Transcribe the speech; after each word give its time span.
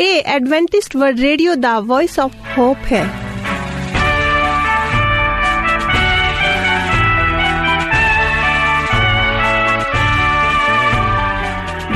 ਇਹ 0.00 0.22
Adventist 0.26 0.96
world 0.96 1.20
radio 1.20 1.54
ਦਾ 1.54 1.80
voice 1.80 2.18
of 2.20 2.30
hope 2.58 2.76
ਹੈ। 2.92 3.06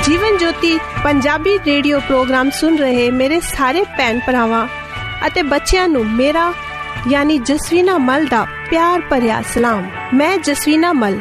ਜੀਵਨ 0.05 0.39
ਜੋਤੀ 0.39 0.79
ਪੰਜਾਬੀ 1.05 1.59
ਰੇਡੀਓ 1.67 2.01
ਪ੍ਰੋਗਰਾਮ 2.01 2.51
ਸੁਣ 2.51 2.77
ਰਹੇ 2.77 3.11
ਮੇਰੇ 3.11 3.41
ਸਾਰੇ 3.41 3.85
ਭੈਣ 3.99 4.19
ਭਰਾਵਾਂ 4.27 4.67
ਅਤੇ 5.27 5.43
ਬੱਚਿਆਂ 5.43 5.89
ਨੂੰ 5.89 6.07
ਮੇਰਾ 6.07 6.53
ਯਾਨੀ 7.09 7.39
ਜਸਵੀਨਾ 7.39 7.99
ਮਲ 7.99 8.27
ਦਾ 8.27 8.47
ਪਿਆਰ 8.71 9.01
ਭਰਿਆ 9.01 9.43
ਸਲਾਮ। 9.55 9.87
ਮੈਂ 10.15 10.37
ਜਸਵੀਨਾ 10.39 10.93
ਮਲ। 10.93 11.21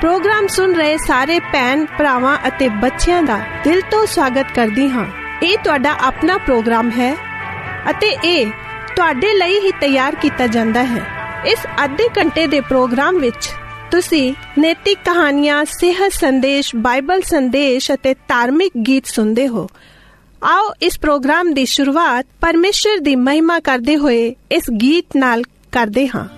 ਪ੍ਰੋਗਰਾਮ 0.00 0.46
ਸੁਣ 0.46 0.74
ਰਹੇ 0.74 0.96
ਸਾਰੇ 0.96 1.40
ਭੈਣ 1.40 1.86
ਭਰਾਵਾਂ 1.98 2.38
ਅਤੇ 2.48 2.68
ਬੱਚਿਆਂ 2.68 3.22
ਦਾ 3.22 3.40
ਦਿਲ 3.64 3.80
ਤੋਂ 3.90 4.06
ਸਵਾਗਤ 4.06 4.46
ਕਰਦੀ 4.54 4.88
ਹਾਂ। 4.90 5.06
ਇਹ 5.42 5.56
ਤੁਹਾਡਾ 5.58 5.90
ਆਪਣਾ 6.00 6.36
ਪ੍ਰੋਗਰਾਮ 6.38 6.90
ਹੈ 6.90 7.14
ਅਤੇ 7.90 8.06
ਇਹ 8.24 8.46
ਤੁਹਾਡੇ 8.96 9.32
ਲਈ 9.38 9.58
ਹੀ 9.60 9.70
ਤਿਆਰ 9.70 10.14
ਕੀਤਾ 10.14 10.46
ਜਾਂਦਾ 10.46 10.84
ਹੈ। 10.84 11.02
ਇਸ 11.46 11.58
ਅੱਧੇ 11.84 12.08
ਘੰਟੇ 12.18 12.46
ਦੇ 12.46 12.60
ਪ੍ਰੋਗਰਾਮ 12.60 13.18
ਵਿੱਚ 13.18 13.48
ਤੁਸੀਂ 13.90 14.34
ਨੈਤਿਕ 14.58 14.98
ਕਹਾਣੀਆਂ, 15.04 15.64
ਸਿਹਤ 15.64 16.12
ਸੰਦੇਸ਼, 16.12 16.76
ਬਾਈਬਲ 16.76 17.22
ਸੰਦੇਸ਼ 17.22 17.90
ਅਤੇ 17.92 18.14
ਧਾਰਮਿਕ 18.28 18.72
ਗੀਤ 18.86 19.06
ਸੁਣਦੇ 19.06 19.48
ਹੋ। 19.48 19.66
ਆਓ 20.44 20.72
ਇਸ 20.82 20.98
ਪ੍ਰੋਗਰਾਮ 20.98 21.52
ਦੀ 21.54 21.64
ਸ਼ੁਰੂਆਤ 21.66 22.26
ਪਰਮੇਸ਼ਰ 22.40 22.98
ਦੀ 22.98 23.16
ਮਹਿਮਾ 23.16 23.60
ਕਰਦੇ 23.60 23.96
ਹੋਏ 23.96 24.34
ਇਸ 24.52 24.70
ਗੀਤ 24.82 25.16
ਨਾਲ 25.16 25.42
ਕਰਦੇ 25.72 26.08
ਹਾਂ। 26.08 26.37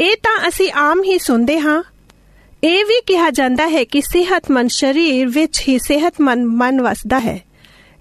ਇਹ 0.00 0.16
ਤਾਂ 0.16 0.48
ਅਸੀਂ 0.48 0.72
ਆਮ 0.72 1.04
ਹੀ 1.04 1.18
ਸੁਣਦੇ 1.18 1.60
ਹਾਂ। 1.60 1.82
ਇਹ 2.64 2.84
ਵੀ 2.84 3.00
ਕਿਹਾ 3.06 3.30
ਜਾਂਦਾ 3.30 3.68
ਹੈ 3.68 3.84
ਕਿ 3.84 4.00
ਸਿਹਤਮੰਦ 4.00 4.70
ਸਰੀਰ 4.70 5.26
ਵਿੱਚ 5.26 5.62
ਹੀ 5.68 5.78
ਸਿਹਤਮੰਦ 5.78 6.46
ਮਨ 6.46 6.82
ਵਸਦਾ 6.82 7.18
ਹੈ। 7.18 7.40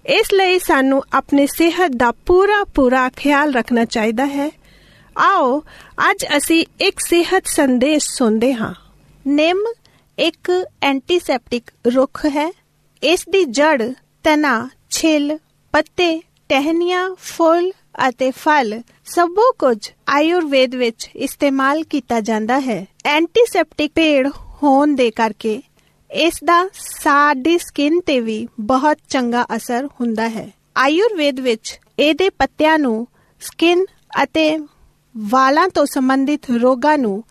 ਇਸ 0.06 0.33
ਲਈ 0.33 0.60
ਸਾਨੂੰ 0.60 1.04
ਆਪਣੀ 1.13 1.48
ਸਿਹਤ 1.48 1.92
ਦਾ 1.92 2.12
ਪੂਰਾ 2.12 2.63
ਪੂਰਾ 2.63 3.10
ਖਿਆਲ 3.10 3.54
ਰੱਖਣਾ 3.54 3.86
ਚਾਹੀਦਾ 3.86 4.25
ਹੈ। 4.25 4.51
ਆਓ, 5.18 5.63
ਅੱਜ 6.12 6.25
ਅਸੀਂ 6.38 6.66
ਇੱਕ 6.81 7.00
ਸਿਹਤ 7.00 7.44
ਸੰਦੇਸ਼ 7.48 8.09
ਸੁਣਦੇ 8.09 8.54
ਹਾਂ। 8.54 8.74
ਨਿੰਮ 9.27 9.66
ਇੱਕ 10.19 10.66
ਐਂਟੀਸੈਪਟਿਕ 10.81 11.63
ਰੁੱਖ 11.95 12.25
ਹੈ। 12.25 12.54
ਇਸ 13.04 13.25
ਦੀ 13.30 13.44
ਜੜ 13.44 13.92
ਤਨਾ 14.24 14.69
ਛਿੱਲ, 14.89 15.38
ਪੱਤੇ 15.71 16.21
ਟਹਿਨੀਆਂ 16.50 17.16
ਫੁੱਲ 17.19 17.71
ਅਤੇ 18.09 18.31
ਫਲ 18.31 18.81
ਸਭੋ 19.06 19.52
ਕੁਝ 19.60 19.78
ਆਯੁਰਵੇਦ 20.10 20.76
ਵਿੱਚ 20.76 21.10
ਇਸਤੇਮਾਲ 21.16 21.84
ਕੀਤਾ 21.84 22.20
ਜਾਂਦਾ 22.20 22.60
ਹੈ। 22.60 22.86
ਐਂਟੀਸੈਪਟਿਕ 23.06 23.92
ਪੇੜ 23.96 24.28
ਹੋਣ 24.64 24.96
ਦੇ 24.96 25.12
ਕਰਕੇ 25.12 25.62
ਇਸ 26.12 26.34
ਦਾ 26.46 26.70
ਸਾਡੀ 26.74 27.58
ਸਕਿਨ 27.58 28.00
ਤੇ 28.00 28.20
ਵੀ 28.20 28.48
ਬਹੁਤ 28.60 28.98
ਚੰਗਾ 29.10 29.46
ਅਸਰ 29.56 29.86
ਹੁੰਦਾ 30.02 30.30
ਹੈ। 30.30 30.50
ਆਯੁਰਵੇਦ 30.78 31.40
ਵਿੱਚ 31.40 31.80
ਇਹਦੇ 32.00 32.30
ਪੱਤਿਆਂ 32.30 32.80
ਨੂੰ 32.80 33.08
ਸਕਿਨ 33.42 33.86
ਅਤੇ 34.24 34.58
ਵਾਲਾਂ 35.18 35.68
ਤੋਂ 35.70 35.86
ਸੰਬੰਧਿਤ 35.86 36.50
ਰੋਗਾਂ 36.52 36.98
ਨੂੰ 36.98 37.24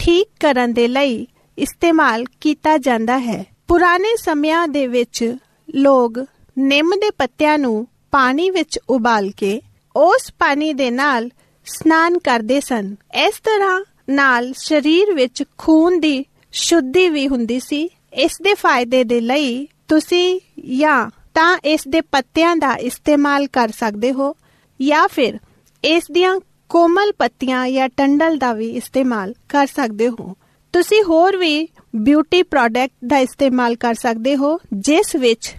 ਠੀਕ 0.00 0.28
ਕਰਨ 0.40 0.72
ਦੇ 0.72 0.88
ਲਈ 0.88 1.26
ਇਸਤੇਮਾਲ 1.58 2.24
ਕੀਤਾ 2.40 2.78
ਜਾਂਦਾ 2.78 3.18
ਹੈ। 3.18 3.44
ਪੁਰਾਣੇ 3.68 4.16
ਸਮਿਆਂ 4.16 4.68
ਦੇ 4.68 4.86
ਵਿੱਚ 4.86 5.36
ਲੋਕ 5.74 6.18
ਨਿੰਮ 6.58 6.90
ਦੇ 6.90 7.10
ਪੱਤਿਆਂ 7.10 7.58
ਨੂੰ 7.58 7.86
ਪਾਣੀ 8.10 8.50
ਵਿੱਚ 8.50 8.78
ਉਬਾਲ 8.88 9.30
ਕੇ 9.36 9.60
ਉਸ 9.96 10.32
ਪਾਣੀ 10.38 10.72
ਦੇ 10.72 10.90
ਨਾਲ 10.90 11.24
ਇਸ਼ਨਾਨ 11.26 12.18
ਕਰਦੇ 12.18 12.60
ਸਨ। 12.60 12.96
ਇਸ 13.26 13.40
ਤਰ੍ਹਾਂ 13.44 13.80
ਨਾਲ 14.10 14.52
ਸਰੀਰ 14.52 15.14
ਵਿੱਚ 15.14 15.42
ਖੂਨ 15.58 16.00
ਦੀ 16.00 16.24
ਸ਼ੁੱਧੀ 16.52 17.08
ਵੀ 17.08 17.28
ਹੁੰਦੀ 17.28 17.60
ਸੀ। 17.60 17.88
ਇਸ 18.14 18.32
ਦੇ 18.42 18.54
ਫਾਇਦੇ 18.54 19.04
ਦੇ 19.04 19.20
ਲਈ 19.20 19.68
ਤੁਸੀਂ 19.88 20.40
ਜਾਂ 20.78 21.10
ਤਾਂ 21.34 21.58
ਇਸ 21.64 21.80
ਦੇ 21.88 22.00
ਪੱਤਿਆਂ 22.00 22.56
ਦਾ 22.56 22.74
ਇਸਤੇਮਾਲ 22.74 23.46
ਕਰ 23.46 23.68
ਸਕਦੇ 23.68 24.12
ਹੋ, 24.12 24.34
ਜਾਂ 24.80 25.08
ਫਿਰ 25.08 25.38
ਇਸ 25.84 26.04
ਦੀਆਂ 26.12 26.40
ਕੋਮਲ 26.68 27.12
ਪੱਤੀਆਂ 27.18 27.68
ਜਾਂ 27.68 27.88
ਟੰਡਲ 27.88 28.36
ਦਾ 28.36 28.52
ਵੀ 28.52 28.70
ਇਸਤੇਮਾਲ 28.70 29.34
ਕਰ 29.48 29.66
ਸਕਦੇ 29.66 30.08
ਹੋ। 30.08 30.36
ਤੁਸੀਂ 30.72 31.02
ਹੋਰ 31.02 31.36
ਵੀ 31.36 31.68
ਬਿਊਟੀ 31.96 32.42
ਪ੍ਰੋਡਕਟ 32.42 33.06
ਦਾ 33.06 33.18
ਇਸਤੇਮਾਲ 33.18 33.74
ਕਰ 33.74 33.94
ਸਕਦੇ 33.94 34.36
ਹੋ, 34.36 34.58
ਜਿਸ 34.72 35.16
ਵਿੱਚ 35.16 35.54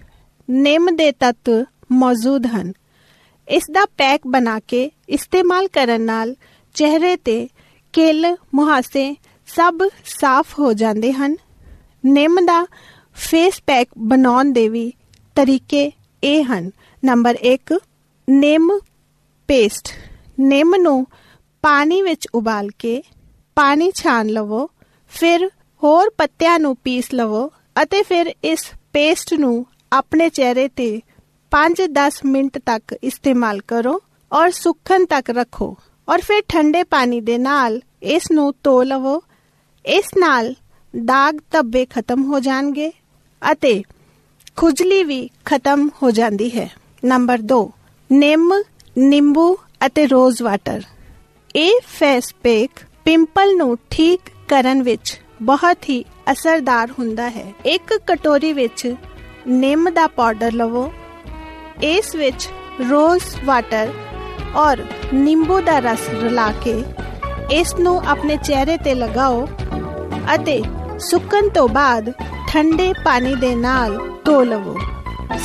ਨਿੰਮ 0.50 0.96
ਦੇ 0.96 1.12
ਤੱਤ 1.12 1.66
ਮੌਜੂਦ 1.92 2.46
ਹਨ। 2.46 2.74
ਇਸ 3.48 3.64
ਦਾ 3.72 3.86
ਪੈਕ 3.86 4.22
ਬਣਾ 4.28 4.60
ਕੇ 4.60 4.92
ਇਸਤੇਮਾਲ 5.10 5.68
ਕਰਨ 5.68 6.02
ਨਾਲ 6.02 6.36
ਚਿਹਰੇ 6.74 7.16
ਤੇ 7.16 7.48
ਕਿਲ, 7.94 8.36
ਮੁਹਾਸੇ 8.56 9.16
ਸਭ 9.48 9.78
ਸਾਫ਼ 10.06 10.60
ਹੋ 10.60 10.74
ਜਾਂਦੇ 10.74 11.14
ਹਨ। 11.14 11.36
ਨਿੰਮ 12.06 12.40
ਦਾ 12.46 12.66
ਫੇਸ 13.16 13.62
ਪੈਕ 13.68 13.88
ਬਣਾਉਣ 13.98 14.52
ਦੇ 14.54 14.70
ਵੀ 14.70 14.94
ਤਰੀਕੇ 15.36 15.92
ਇਹ 16.24 16.44
ਹਨ। 16.44 16.72
ਨੰਬਰ 17.06 17.38
1 17.44 17.78
ਨਿੰਮ 18.30 18.80
ਪੇਸਟ 19.48 19.88
ਨਿੰਮ 20.40 20.76
ਨੂੰ 20.76 21.06
ਪਾਣੀ 21.62 22.02
ਵਿੱਚ 22.02 22.28
ਉਬਾਲ 22.36 22.70
ਕੇ 22.80 23.04
ਪਾਣੀ 23.56 23.92
ਛਾਣ 23.96 24.28
ਲਵੋ, 24.28 24.70
ਫਿਰ 25.10 25.50
ਹੋਰ 25.84 26.10
ਪੱਤਿਆਂ 26.18 26.60
ਨੂੰ 26.60 26.76
ਪੀਸ 26.84 27.14
ਲਵੋ 27.14 27.52
ਅਤੇ 27.84 28.04
ਫਿਰ 28.04 28.34
ਇਸ 28.44 28.72
ਪੇਸਟ 28.94 29.34
ਨੂੰ 29.34 29.66
ਆਪਣੇ 29.94 30.30
ਚਿਹਰੇ 30.30 30.68
ਤੇ 30.68 31.02
5-10 31.52 32.20
ਮਿੰਟ 32.26 32.58
ਤੱਕ 32.66 32.96
ਇਸਤੇਮਾਲ 33.04 33.60
ਕਰੋ 33.68 33.94
ਔਰ 34.32 34.52
ਸੁੱਕਣ 34.52 35.06
ਤੱਕ 35.06 35.30
ਰੱਖੋ 35.30 35.76
ਔਰ 36.08 36.22
ਫਿਰ 36.22 36.42
ਠੰਡੇ 36.50 36.84
ਪਾਣੀ 36.84 37.20
ਦੇ 37.22 37.38
ਨਾਲ 37.38 37.80
ਇਸ 38.04 38.32
ਨੂੰ 38.32 38.54
ਧੋ 38.64 38.82
ਲਵੋ। 38.84 39.22
ਇਸ 39.86 40.06
ਨਾਲ 40.18 40.54
ਦਾਗ 40.94 41.40
ਧੱਬੇ 41.52 41.86
ਖਤਮ 41.86 42.24
ਹੋ 42.24 42.40
ਜਾਣਗੇ 42.40 42.92
ਅਤੇ 43.42 43.82
ਖੁਜਲੀ 44.58 45.04
ਵੀ 45.04 45.30
ਖਤਮ 45.46 45.90
ਹੋ 46.04 46.12
ਜਾਂਦੀ 46.12 46.50
ਹੈ। 46.58 46.70
ਨੰਬਰ 47.06 47.42
2 47.52 47.60
ਨਿੰਮ, 48.10 48.54
ਨਿੰਬੂ 48.98 49.58
ਅਤੇ 49.86 50.06
ਰੋਜ਼ 50.08 50.42
ਵਾਟਰ। 50.42 50.82
ਇਹ 51.56 51.80
ਫੇਸ 52.00 52.34
ਪੈਕ 52.44 52.86
ਪਿੰਪਲ 53.06 53.56
ਨੂੰ 53.58 53.78
ਠੀਕ 53.90 54.20
ਕਰਨ 54.48 54.82
ਵਿੱਚ 54.84 55.20
ਬਹੁਤ 55.42 55.90
ਹੀ 55.90 56.04
ਅਸਰਦਾਰ 56.32 56.92
ਹੁੰਦਾ 57.00 57.30
ਹੈ। 57.30 57.54
ਇੱਕ 57.66 57.94
ਕਟੋਰੀ 58.08 58.54
ਵਿੱਚ 58.54 58.96
ਨਿੰਮ 59.48 59.90
ਦਾ 59.90 60.08
ਪਾਊਡਰ 60.08 60.52
ਲਵੋ 60.54 60.92
ਇਸ 61.84 62.16
ਵਿੱਚ 62.16 62.48
ਰੋਜ਼ 62.90 63.24
ਵਾਟਰ 63.46 63.90
ਔਰ 64.56 64.84
ਨਿੰਬੂ 65.14 65.60
ਦਾ 65.62 65.78
ਰਸ 65.80 66.10
ਰਲਾ 66.24 66.52
ਕੇ 66.64 66.84
ਇਸ 67.52 67.74
ਨੂੰ 67.76 68.02
ਆਪਣੇ 68.08 68.36
ਚਿਹਰੇ 68.38 68.78
ਤੇ 68.78 68.94
ਲਗਾਓ 68.96 69.48
ਅਤੇ 70.36 70.62
ਸੁੱਕਣ 71.00 71.50
ਤੋਂ 71.50 71.68
ਬਾਅਦ 71.70 72.12
ਠੰਡੇ 72.50 72.92
ਪਾਣੀ 73.06 73.36
ਦੇ 73.36 73.54
ਨਾਲ 73.56 73.98
ਧੋ 74.26 74.42
ਲਵੋ। 74.44 74.78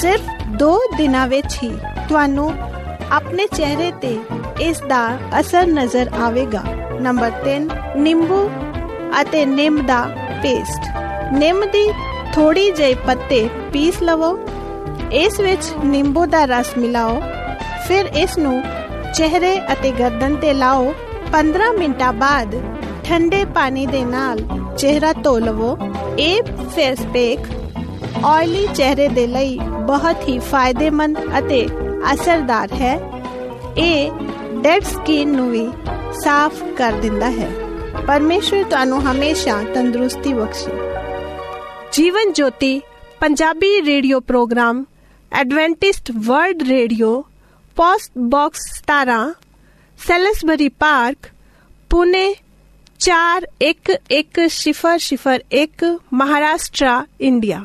ਸਿਰਫ 0.00 0.20
2 0.62 0.70
ਦਿਨਾਂ 0.96 1.26
ਵਿੱਚ 1.28 1.58
ਹੀ 1.62 1.70
ਤੁਹਾਨੂੰ 2.08 2.52
ਆਪਣੇ 3.12 3.46
ਚਿਹਰੇ 3.46 3.90
ਤੇ 4.02 4.18
ਇਸ 4.60 4.80
ਦਾ 4.88 5.06
ਅਸਰ 5.40 5.66
ਨਜ਼ਰ 5.66 6.10
ਆਵੇਗਾ। 6.22 6.62
ਨੰਬਰ 7.00 7.32
3 7.44 7.68
ਨਿੰਬੂ 7.96 8.48
ਅਤੇ 9.20 9.44
ਨਿੰਮ 9.46 9.80
ਦਾ 9.86 10.00
ਪੇਸਟ 10.42 10.88
ਨਿੰਮ 11.32 11.64
ਦੀ 11.72 11.90
ਥੋੜੀ 12.34 12.70
ਜਿਹੀ 12.70 12.94
ਪੱਤੇ 13.06 13.48
ਪੀਸ 13.72 14.02
ਲਵੋ 14.02 14.36
ਇਸ 15.16 15.40
ਵਿੱਚ 15.40 15.72
ਨਿੰਬੂ 15.84 16.26
ਦਾ 16.26 16.44
ਰਸ 16.44 16.66
ਮਿਲਾਓ। 16.78 17.20
ਫਿਰ 17.88 18.06
ਇਸ 18.06 18.38
ਨੂੰ 18.38 18.62
ਚਿਹਰੇ 19.14 19.60
ਅਤੇ 19.72 19.90
ਗਰਦਨ 19.90 20.36
ਤੇ 20.36 20.54
ਲਾਓ। 20.54 20.94
15 21.32 21.72
ਮਿੰਟਾਂ 21.78 22.12
ਬਾਅਦ 22.12 22.54
ਠੰਡੇ 23.04 23.44
ਪਾਣੀ 23.44 23.86
ਦੇ 23.86 24.04
ਨਾਲ 24.04 24.38
ਚਿਹਰਾ 24.78 25.12
ਧੋ 25.12 25.38
ਲਵੋ। 25.38 25.78
ਇਹ 26.18 26.42
ਫੇਸ 26.42 26.98
ਪੈਕ 27.00 27.38
ਆਇਲੀ 28.24 28.66
ਚਿਹਰੇ 28.74 29.08
ਦੇ 29.08 29.26
ਲਈ 29.26 29.58
ਬਹੁਤ 29.58 30.28
ਹੀ 30.28 30.38
ਫਾਇਦੇਮੰਦ 30.38 31.18
ਅਤੇ 31.38 31.66
ਅਸਰਦਾਰ 32.14 32.72
ਹੈ। 32.72 32.98
ਇਹ 33.78 34.10
ਡੈਡ 34.62 34.82
ਸਕਿਨ 34.82 35.28
ਨੂੰ 35.28 35.50
ਵੀ 35.50 35.68
ਸਾਫ਼ 36.24 36.64
ਕਰ 36.76 36.92
ਦਿੰਦਾ 36.92 37.30
ਹੈ। 37.30 37.50
ਪਰਮੇਸ਼ਰ 38.06 38.64
ਤੁਹਾਨੂੰ 38.64 39.00
ਹਮੇਸ਼ਾ 39.02 39.62
ਤੰਦਰੁਸਤੀ 39.74 40.32
ਬਖਸ਼ੇ। 40.32 40.72
Jeevan 41.92 42.32
Jyoti, 42.32 42.80
Punjabi 43.20 43.82
radio 43.82 44.20
program 44.20 44.84
Adventist 45.32 46.10
world 46.26 46.62
radio 46.68 47.22
post 47.76 48.10
box 48.28 48.60
17 48.82 49.32
Salisbury 49.98 50.68
park 50.80 51.26
Pune 51.90 52.34
411001 53.00 55.84
Maharashtra 56.14 57.04
India 57.20 57.64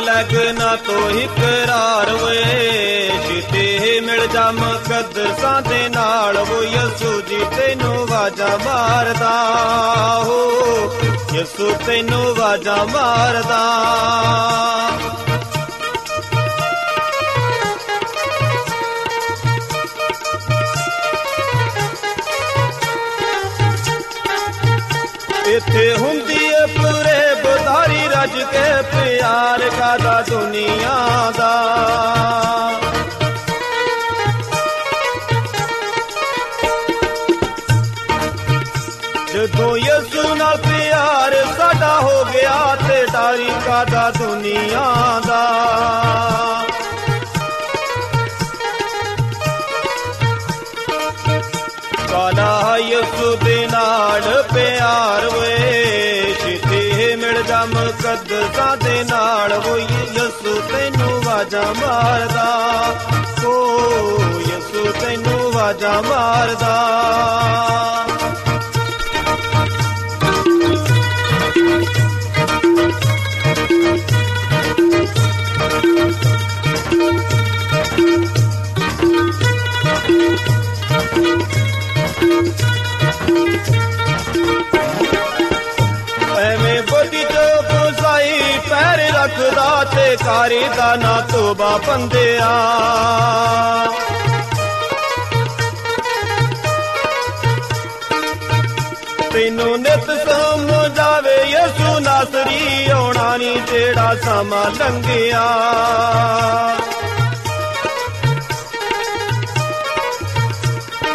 ਲਗਨਾ 0.00 0.76
ਤੋਹਿ 0.76 1.26
ਕਰਾਰ 1.26 2.10
ਵੇ 2.10 3.10
ਛਿਤੇ 3.28 4.00
ਮਿਲ 4.00 4.26
ਜਾ 4.26 4.50
ਮੁਕੱਦਸਾਂ 4.50 5.62
ਦੇ 5.62 5.88
ਨਾਲ 5.88 6.36
ਉਹ 6.36 6.62
ਯਸੂ 6.62 7.20
ਜੀ, 7.20 7.46
ਤੈਨੂੰ 7.56 8.06
ਵਾਜਾ 8.06 8.58
ਮਾਰਦਾ 8.64 9.34
ਹੋ। 10.24 10.50
ਯਸੂ, 11.34 11.74
ਤੈਨੂੰ 11.86 12.34
ਵਾਜਾ 12.34 12.76
ਮਾਰਦਾ। 12.92 13.60
ਮਾਰਦਾ। 61.72 62.94
ਓ 63.46 63.76
ਯਸੂ 64.40 64.92
ਤੈਨੂੰ 65.00 65.52
ਵਾਜਾ 65.52 66.02
ਮਾਰਦਾ। 66.08 66.89
ਬੰਦਿਆ। 91.86 92.50
ਤੈਨੂੰ 99.32 99.80
ਨਿਤ 99.80 100.06
ਸਮਝਾਵੇ 100.06 101.36
ਯਸੂ 101.50 101.98
ਨਾਸਰੀ, 101.98 102.90
ਆਉਣਾ 102.90 103.36
ਨਹੀਂ 103.36 103.60
ਜਿਹੜਾ 103.62 104.14
ਸਮਾਂ 104.24 104.70
ਲੰਘਿਆ। 104.70 105.44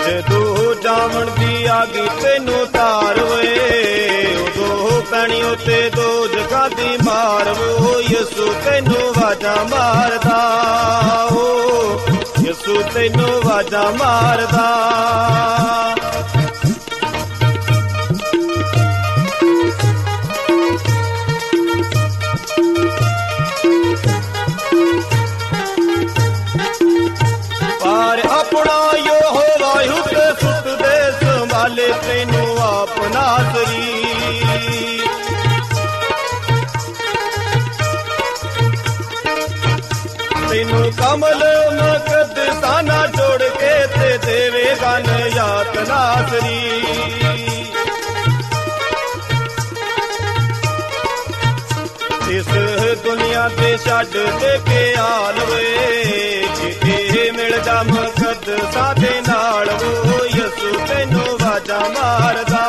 ਜਦੋਂ 0.07 0.75
ਜਾਵਣ 0.75 1.25
ਦੀ 1.25 1.65
ਆਗੀ 1.65 2.07
ਤੈਨੂੰ 2.21 2.67
ਤਾਰ 2.67 3.19
ਵੇ 3.19 3.43
ਉਦੋਂ 3.43 4.14
ਪੈਣੀ 5.11 5.41
ਉਤੇ 5.41 5.89
ਦੋ 5.95 6.27
ਜਗ੍ਹਾ 6.27 6.69
ਦੀ 6.69 6.97
ਮਾਰ 7.03 7.53
ਵੋ 7.53 8.01
ਯਸੂ 8.01 8.55
ਤੈਨੂੰ 8.65 9.13
ਵਾਜਾ 9.21 9.55
ਮਾਰਦਾ। 9.69 10.39
ਓ, 11.31 11.45
ਯਸੂ 12.43 12.83
ਤੈਨੂੰ 12.93 13.41
ਵਾਜਾ 13.45 13.89
ਮਾਰਦਾ। 13.99 14.65
ਛੱਡ 53.77 54.07
ਦੇ 54.07 54.59
ਕੇ 54.65 54.93
ਆਲਵੇ 54.93 55.75
ਜੇ 57.13 57.31
ਮਿਲ 57.31 57.59
ਜਾ 57.61 57.83
ਮਕਦ 57.83 58.71
ਸਾਦੇ 58.73 59.21
ਨਾਲ, 59.27 59.69
ਉਹ 59.69 60.25
ਯਸੂ 60.25 60.79
ਤੈਨੂੰ 60.87 61.37
ਵਾਜਾ 61.41 61.79
ਮਾਰਦਾ। 61.79 62.63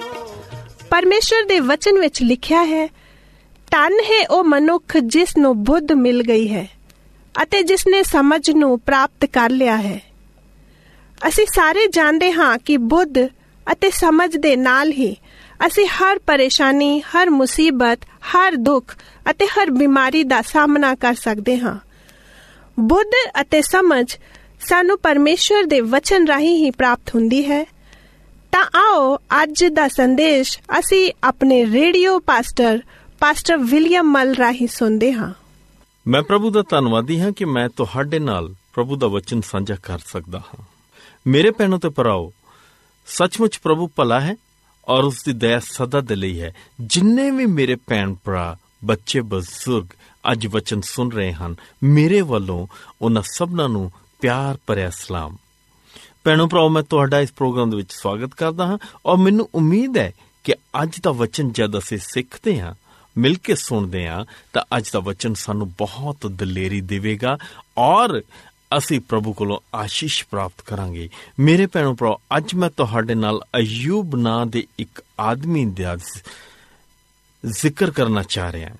ਪਰਮੇਸ਼ਰ 0.90 1.45
ਦੇ 1.45 1.61
ਵਚਨ 1.61 1.99
ਵਿੱਚ 1.99 2.23
ਲਿਖਿਆ 2.23 2.64
ਹੈ, 2.64 2.87
ਧਨ 3.71 3.92
ਹੈ 3.92 4.28
ਉਹ 4.28 4.45
ਮਨੁੱਖ 4.45 4.97
ਜਿਸ 4.97 5.37
ਨੂੰ 5.37 5.64
ਬੁੱਧ 5.64 5.92
ਮਿਲ 5.92 6.23
ਗਈ 6.23 6.54
ਹੈ। 6.54 6.75
ਅਤੇ 7.43 7.62
ਜਿਸ 7.62 7.87
ਨੇ 7.87 8.02
ਸਮਝ 8.02 8.50
ਨੂੰ 8.50 8.81
ਪ੍ਰਾਪਤ 8.81 9.25
ਕਰ 9.25 9.50
ਲਿਆ 9.50 9.76
ਹੈ। 9.76 10.00
ਅਸੀਂ 11.28 11.47
ਸਾਰੇ 11.55 11.87
ਜਾਣਦੇ 11.87 12.33
ਹਾਂ 12.33 12.59
ਕਿ 12.59 12.76
ਬੁੱਧ 12.76 13.26
ਅਤੇ 13.73 13.90
ਸਮਝ 13.90 14.37
ਦੇ 14.37 14.57
ਨਾਲ 14.57 14.93
ਹੀ 14.93 15.16
ਅਸੀਂ 15.66 15.87
ਹਰ 15.87 16.19
ਪਰੇਸ਼ਾਨੀ, 16.19 17.00
ਹਰ 17.00 17.31
ਮੁਸੀਬਤ, 17.31 17.99
ਹਰ 18.05 18.57
ਦੁੱਖ 18.57 18.97
ਅਤੇ 19.31 19.47
ਹਰ 19.47 19.71
ਬਿਮਾਰੀ 19.71 20.25
ਦਾ 20.25 20.43
ਸਾਹਮਣਾ 20.43 20.95
ਕਰ 20.95 21.14
ਸਕਦੇ 21.14 21.59
ਹਾਂ। 21.59 21.78
ਬੁੱਧ 22.81 23.31
ਅਤੇ 23.40 23.62
ਸਮਝ 23.62 24.16
ਸਾਨੂੰ 24.69 24.99
ਪਰਮੇਸ਼ਰ 24.99 25.64
ਦੇ 25.64 25.81
ਵਚਨ 25.81 26.26
ਰਾਹੀਂ 26.26 26.57
ਹੀ 26.57 26.71
ਪ੍ਰਾਪਤ 26.71 27.14
ਹੁੰਦੀ 27.14 27.50
ਹੈ। 27.50 27.64
ਤਾਂ 28.52 28.64
ਆਓ 28.64 29.19
ਅੱਜ 29.43 29.64
ਦਾ 29.64 29.88
ਸੰਦੇਸ਼ 29.88 30.59
ਅਸੀਂ 30.78 31.12
ਆਪਣੇ 31.25 31.66
ਰੇਡੀਓ 31.66 32.19
ਪਾਸਟਰ 32.19 32.81
ਪਾਸਟਰ 33.21 33.57
ਵਿਲੀਅਮ 33.57 34.12
ਮਲ 34.12 34.35
ਰਾਹੀਂ 34.35 34.69
ਸੁਣਦੇ 34.69 35.12
ਹਾਂ। 35.12 35.46
ਮੈਂ 36.09 36.23
ਪ੍ਰਭੂ 36.23 36.51
ਦਾ 36.51 36.63
ਧੰਨਵਾਦੀ 36.69 37.21
ਹਾਂ 37.21 37.33
ਕਿ 37.33 37.45
ਮੈਂ 37.45 37.69
ਤੁਹਾਡੇ 37.69 38.19
ਨਾਲ 38.19 38.55
ਪ੍ਰਭੂ 38.73 38.97
ਦਾ 38.97 39.07
ਵਚਨ 39.07 39.41
ਸਾਂਝਾ 39.41 39.75
ਕਰ 39.75 39.99
ਸਕਦਾ 39.99 40.39
ਹਾਂ। 40.39 40.65
ਮੇਰੇ 41.27 41.51
ਭੈਣੋ 41.51 41.79
ਤੇ 41.79 41.89
ਭਰਾਓ, 41.89 42.33
ਸੱਚਮੁੱਚ 43.07 43.59
ਪ੍ਰਭੂ 43.59 43.91
ਭਲਾ 43.97 44.21
ਹੈ 44.21 44.37
ਔਰ 44.89 45.05
ਉਸ 45.05 45.23
ਦੀ 45.25 45.33
ਦਇਆ 45.33 45.61
ਸਦਾ 45.61 46.01
ਦੇ 46.01 46.17
ਲਈ 46.17 46.41
ਹੈ। 46.41 46.55
ਜਿੰਨੇ 46.81 47.31
ਵੀ 47.31 47.47
ਮੇਰੇ 47.47 47.75
ਭੈਣ 47.75 48.15
ਭਰਾ, 48.15 48.57
ਬੱਚੇ, 48.85 49.21
ਬਜ਼ੁਰਗ 49.21 49.87
ਅੱਜ 50.33 50.47
ਵਚਨ 50.47 50.81
ਸੁਣ 50.81 51.11
ਰਹੇ 51.11 51.33
ਹਨ, 51.33 51.55
ਮੇਰੇ 51.83 52.21
ਵੱਲੋਂ 52.21 52.67
ਉਹਨਾਂ 53.03 53.23
ਸਭਨਾਂ 53.23 53.69
ਨੂੰ 53.69 53.93
ਪਿਆਰ 54.21 54.59
ਭਰਿਆ 54.67 54.91
ਸਲਾਮ। 54.91 55.37
ਭੈਣੋ 56.25 56.47
ਭਰਾਓ, 56.47 56.69
ਮੈਂ 56.69 56.83
ਤੁਹਾਡਾ 56.83 57.21
ਇਸ 57.21 57.33
ਪ੍ਰੋਗਰਾਮ 57.33 57.71
ਦੇ 57.71 57.77
ਵਿੱਚ 57.77 57.93
ਸਵਾਗਤ 57.93 58.35
ਕਰਦਾ 58.35 58.67
ਹਾਂ 58.67 58.79
ਔਰ 59.07 59.17
ਮੈਨੂੰ 59.17 59.49
ਉਮੀਦ 59.55 59.99
ਹੈ 59.99 60.13
ਕਿ 60.45 60.55
ਅੱਜ 60.83 61.01
ਦਾ 61.03 61.11
ਵਚਨ 61.11 61.53
ਜਦ 61.53 61.79
ਅਸੀਂ 61.79 61.99
ਸਿੱਖਦੇ 61.99 62.61
ਹਾਂ 62.61 62.75
ਮਿਲ 63.19 63.37
ਕੇ 63.37 63.55
ਸੁਣਦੇ 63.55 64.09
ਹਾਂ 64.09 64.25
ਤਾਂ 64.53 64.63
ਅੱਜ 64.77 64.91
ਦਾ 64.93 64.99
ਵਚਨ 64.99 65.35
ਸਾਨੂੰ 65.35 65.71
ਬਹੁਤ 65.71 66.27
ਦਲੇਰੀ 66.27 66.81
ਦੇਵੇਗਾ 66.81 67.39
ਔਰ 67.79 68.23
ਅਸੀਂ 68.79 69.01
ਪ੍ਰਭੂ 69.01 69.33
ਕੋਲੋਂ 69.33 69.59
ਆਸ਼ੀਸ਼ 69.75 70.25
ਪ੍ਰਾਪਤ 70.31 70.63
ਕਰਾਂਗੇ। 70.63 71.11
ਮੇਰੇ 71.39 71.67
ਭੈਣੋ 71.67 71.95
ਭਰਾਓ, 71.95 72.19
ਅੱਜ 72.37 72.55
ਮੈਂ 72.55 72.71
ਤੁਹਾਡੇ 72.77 73.15
ਨਾਲ 73.15 73.41
ਅਯੂਬ 73.57 74.17
ਨਾਂ 74.17 74.47
ਦੇ 74.47 74.67
ਇੱਕ 74.79 75.03
ਆਦਮੀ 75.21 75.67
ਦਾ 75.67 75.97
ਜ਼- 75.97 76.21
ਜ਼ਿਕਰ 77.47 77.91
ਕਰਨਾ 77.91 78.23
ਚਾਹ 78.23 78.53
ਰਿਹਾ 78.53 78.71
ਹਾਂ। 78.71 78.77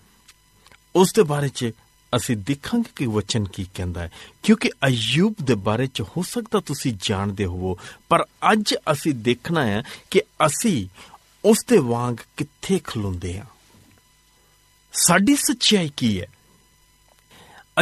ਉਸ 0.97 1.13
ਦੇ 1.13 1.23
ਬਾਰੇ 1.23 1.49
'ਚ 1.49 1.71
ਅਸੀਂ 2.17 2.37
ਦੇਖਾਂਗੇ 2.37 2.91
ਕਿ 2.97 3.07
ਵਚਨ 3.07 3.45
ਕੀ 3.45 3.67
ਕਹਿੰਦਾ 3.75 4.03
ਹੈ। 4.03 4.11
ਕਿਉਂਕਿ 4.43 4.71
ਅਯੂਬ 4.87 5.35
ਦੇ 5.43 5.55
ਬਾਰੇ 5.55 5.87
'ਚ 5.87 6.01
ਹੋ 6.01 6.23
ਸਕਦਾ 6.23 6.61
ਤੁਸੀਂ 6.61 6.95
ਜਾਣਦੇ 7.03 7.45
ਹੋਵੋ, 7.45 7.79
ਪਰ 8.09 8.25
ਅੱਜ 8.53 8.75
ਅਸੀਂ 8.93 9.15
ਦੇਖਣਾ 9.15 9.67
ਹੈ 9.67 9.83
ਕਿ 10.11 10.23
ਅਸੀਂ 10.47 10.89
ਉਸ 11.45 11.65
ਦੇ 11.69 11.79
ਵਾਂਗ 11.79 12.17
ਕਿੱਥੇ 12.37 12.81
ਖਲੋਂਦੇ 12.85 13.39
ਹਾਂ 13.39 13.47
ਸਾਡੀ 14.97 15.37
ਸੱਚਾਈ 15.37 15.91
ਕੀ 15.97 16.21
ਹੈ? 16.21 16.27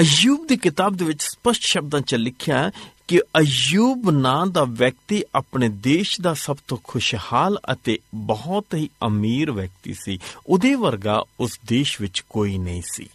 ਅਯੂਬ 0.01 0.47
ਦੀ 0.47 0.57
ਕਿਤਾਬ 0.57 0.97
ਦੇ 0.97 1.05
ਵਿੱਚ 1.05 1.23
ਸਪਸ਼ਟ 1.23 1.63
ਸ਼ਬਦਾਂ 1.63 2.01
'ਚ 2.01 2.15
ਲਿਖਿਆ 2.15 2.59
ਹੈ 2.59 2.71
ਕਿ 3.09 3.21
ਅਯੂਬ 3.21 4.11
ਨਾਂ 4.11 4.47
ਦਾ 4.47 4.65
ਵਿਅਕਤੀ 4.65 5.23
ਆਪਣੇ 5.35 5.69
ਦੇਸ਼ 5.69 6.21
ਦਾ 6.21 6.35
ਸਭ 6.35 6.57
ਤੋਂ 6.69 6.79
ਖੁਸ਼ਹਾਲ 6.85 7.59
ਅਤੇ 7.73 7.99
ਬਹੁਤ 8.15 8.67
ਹੀ 8.75 8.91
ਅਮੀਰ 9.07 9.51
ਵਿਅਕਤੀ 9.51 9.95
ਸੀ। 9.95 10.19
ਉਹਦੇ 10.47 10.75
ਵਰਗਾ 10.75 11.25
ਉਸ 11.41 11.61
ਦੇਸ਼ 11.67 12.01
ਵਿੱਚ 12.01 12.21
ਕੋਈ 12.21 12.59
ਨਹੀਂ 12.59 12.83
ਸੀ। 12.93 13.09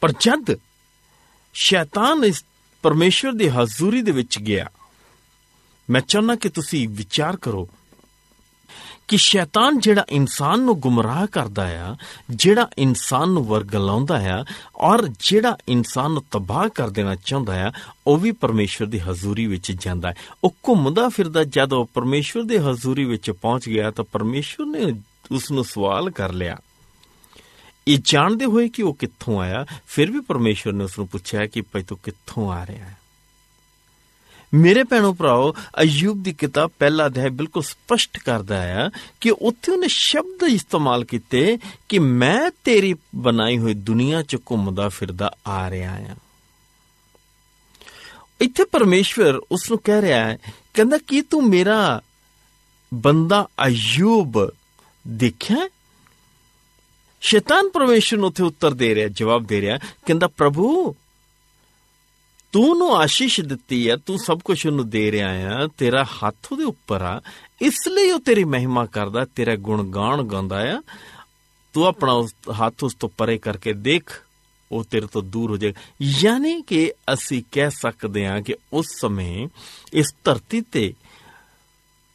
ਪਰ 0.00 0.12
ਜਦ 0.12 0.56
ਸ਼ੈਤਾਨ 1.54 2.24
ਇਸ 2.24 2.44
ਪਰਮੇਸ਼ਵਰ 2.82 3.32
ਦੀ 3.32 3.48
ਹਜ਼ੂਰੀ 3.48 4.02
ਦੇ 4.02 4.12
ਵਿੱਚ 4.12 4.38
ਗਿਆ, 4.38 4.70
ਮੈਂ 5.90 6.00
ਚਾਹੁੰਦਾ 6.00 6.36
ਕਿ 6.36 6.48
ਤੁਸੀਂ 6.48 6.88
ਵਿਚਾਰ 6.88 7.36
ਕਰੋ 7.36 7.68
ਕਿ 9.08 9.16
ਸ਼ੈਤਾਨ 9.16 9.78
ਜਿਹੜਾ 9.78 10.04
ਇਨਸਾਨ 10.08 10.60
ਨੂੰ 10.60 10.80
ਗੁੰਮਰਾਹ 10.80 11.26
ਕਰਦਾ 11.26 11.90
ਆ, 11.90 11.96
ਜਿਹੜਾ 12.30 12.68
ਇਨਸਾਨ 12.78 13.28
ਨੂੰ 13.28 13.44
ਵਰਗਲਾਉਂਦਾ 13.44 14.40
ਆ, 14.40 14.44
ਔਰ 14.76 15.08
ਜਿਹੜਾ 15.20 15.56
ਇਨਸਾਨ 15.68 16.10
ਨੂੰ 16.10 16.24
ਤਬਾਹ 16.30 16.68
ਕਰ 16.68 16.90
ਦੇਣਾ 16.90 17.14
ਚਾਹੁੰਦਾ 17.14 17.68
ਆ, 17.68 17.72
ਉਹ 18.06 18.16
ਵੀ 18.16 18.32
ਪਰਮੇਸ਼ਵਰ 18.32 18.88
ਦੀ 18.88 18.98
ਹਜ਼ੂਰੀ 18.98 19.46
ਵਿੱਚ 19.46 19.72
ਜਾਂਦਾ 19.72 20.08
ਹੈ। 20.08 20.14
ਉਹ 20.44 20.54
ਘੁੰਮਦਾ 20.68 21.08
ਫਿਰਦਾ 21.08 21.44
ਜਦ 21.44 21.72
ਉਹ 21.72 21.90
ਪਰਮੇਸ਼ਵਰ 21.94 22.42
ਦੀ 22.42 22.56
ਹਜ਼ੂਰੀ 22.56 23.04
ਵਿੱਚ 23.04 23.30
ਪਹੁੰਚ 23.30 23.68
ਗਿਆ 23.68 23.90
ਤਾਂ 23.90 24.04
ਪਰਮੇਸ਼ਵਰ 24.04 24.66
ਨੇ 24.66 25.02
ਉਸ 25.32 25.50
ਨੂੰ 25.50 25.64
ਸਵਾਲ 25.64 26.10
ਕਰ 26.10 26.32
ਲਿਆ। 26.32 26.56
ਇਹ 27.88 27.98
ਜਾਣਦੇ 28.04 28.44
ਹੋਏ 28.44 28.68
ਕਿ 28.68 28.82
ਉਹ 28.82 28.94
ਕਿੱਥੋਂ 28.94 29.40
ਆਇਆ, 29.40 29.66
ਫਿਰ 29.86 30.10
ਵੀ 30.10 30.20
ਪਰਮੇਸ਼ਵਰ 30.20 30.72
ਨੇ 30.72 30.84
ਉਸ 30.84 30.98
ਨੂੰ 30.98 31.08
ਪੁੱਛਿਆ 31.08 31.46
ਕਿ 31.46 31.60
ਭਈ 31.60 31.82
ਤੂੰ 31.82 31.98
ਕਿੱਥੋਂ 32.02 32.52
ਆ 32.52 32.66
ਰਿਹਾ 32.66 32.86
ਹੈ? 32.86 32.97
ਮੇਰੇ 34.54 34.84
ਭੈਣੋ 34.84 35.12
ਭਰਾਓ, 35.14 35.54
ਅਯੂਬ 35.82 36.22
ਦੀ 36.22 36.32
ਕਿਤਾਬ 36.32 36.70
ਪਹਿਲਾ 36.78 37.06
ਅਧਿਆਇ 37.06 37.28
ਬਿਲਕੁਲ 37.28 37.62
ਸਪਸ਼ਟ 37.62 38.18
ਕਰਦਾ 38.18 38.62
ਹੈ 38.62 38.90
ਕਿ 39.20 39.30
ਉੱਥੇ 39.30 39.72
ਉਹਨੇ 39.72 39.88
ਸ਼ਬਦ 39.88 40.48
ਇਸਤੇਮਾਲ 40.48 41.04
ਕੀਤੇ 41.04 41.58
ਕਿ 41.88 41.98
ਮੈਂ 41.98 42.50
ਤੇਰੀ 42.64 42.94
ਬਣਾਈ 43.14 43.58
ਹੋਈ 43.58 43.74
ਦੁਨੀਆ 43.74 44.22
'ਚ 44.22 44.36
ਘੁੰਮਦਾ 44.36 44.88
ਫਿਰਦਾ 44.88 45.30
ਆ 45.46 45.70
ਰਿਹਾ 45.70 45.90
ਹਾਂ 45.90 46.16
ਇੱਥੇ 48.40 48.64
ਪਰਮੇਸ਼ਵਰ 48.64 49.40
ਉਸ 49.52 49.70
ਨੂੰ 49.70 49.78
ਕਹਿ 49.84 50.02
ਰਿਹਾ 50.02 50.24
ਹੈ, 50.24 50.38
ਕਹਿੰਦਾ 50.74 50.98
ਕੀ 50.98 51.20
ਤੂੰ 51.20 51.48
ਮੇਰਾ 51.48 52.02
ਬੰਦਾ 52.94 53.48
ਅਯੂਬ 53.66 54.52
ਦੇਖਿਆ? 55.08 55.68
ਸ਼ੈਤਾਨ 57.20 57.68
ਪਰਮੇਸ਼ਰ 57.68 58.16
ਨੂੰ 58.16 58.28
ਉੱਥੇ 58.28 58.42
ਉੱਤਰ 58.42 58.74
ਦੇ 58.74 58.94
ਰਿਹਾ, 58.94 59.08
ਜਵਾਬ 59.08 59.46
ਦੇ 59.46 59.60
ਰਿਹਾ, 59.60 59.78
ਕਹਿੰਦਾ 59.78 60.26
ਪ੍ਰਭੂ 60.26 60.96
ਤੂੰ 62.52 62.76
ਨੂੰ 62.78 62.96
ਆਸ਼ੀਸ਼ 62.96 63.40
ਦਿੱਤੀ 63.40 63.88
ਹੈ 63.90 63.96
ਤੂੰ 63.96 64.18
ਸਭ 64.18 64.40
ਕੁਝ 64.44 64.66
ਉਹਨੂੰ 64.66 64.88
ਦੇ 64.90 65.10
ਰਿਹਾ 65.12 65.28
ਆ, 65.54 65.66
ਤੇਰਾ 65.78 66.04
ਹੱਥ 66.04 66.52
ਉਹਦੇ 66.52 66.64
ਉੱਪਰ 66.64 67.02
ਆ, 67.02 67.20
ਇਸ 67.62 67.88
ਲਈ 67.88 68.10
ਉਹ 68.10 68.20
ਤੇਰੀ 68.20 68.44
ਮਹਿਮਾ 68.44 68.86
ਕਰਦਾ, 68.86 69.24
ਤੇਰਾ 69.24 69.56
ਗੁਣਗਾਨ 69.56 70.22
ਗਾਉਂਦਾ 70.22 70.60
ਆ। 70.76 70.80
ਤੂੰ 71.74 71.86
ਆਪਣਾ 71.86 72.12
ਉਸ 72.12 72.34
ਹੱਥ 72.60 72.84
ਉਸ 72.84 72.94
ਤੋਂ 72.94 73.08
ਪਰੇ 73.08 73.38
ਕਰਕੇ 73.38 73.72
ਦੇਖ, 73.72 74.10
ਉਹ 74.70 74.84
ਤੇਰੇ 74.84 75.06
ਤੋਂ 75.06 75.22
ਦੂਰ 75.22 75.50
ਹੋ 75.50 75.56
ਜਾਏਗਾ 75.56 75.80
ਯਾਨੀ 76.02 76.60
ਕਿ 76.62 76.92
ਅਸੀਂ 77.12 77.42
ਕਹਿ 77.52 77.70
ਸਕਦੇ 77.70 78.26
ਹਾਂ 78.26 78.40
ਕਿ 78.42 78.54
ਉਸ 78.72 78.86
ਸਮੇਂ 79.00 79.48
ਇਸ 79.92 80.14
ਧਰਤੀ 80.24 80.60
ਤੇ 80.60 80.92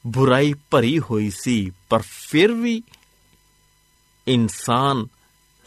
ਬੁਰਾਈ 0.05 0.53
ਭਰੀ 0.71 0.99
ਹੋਈ 0.99 1.29
ਸੀ, 1.29 1.71
ਪਰ 1.89 2.01
ਫਿਰ 2.01 2.51
ਵੀ 2.51 2.81
ਇਨਸਾਨ 4.27 5.05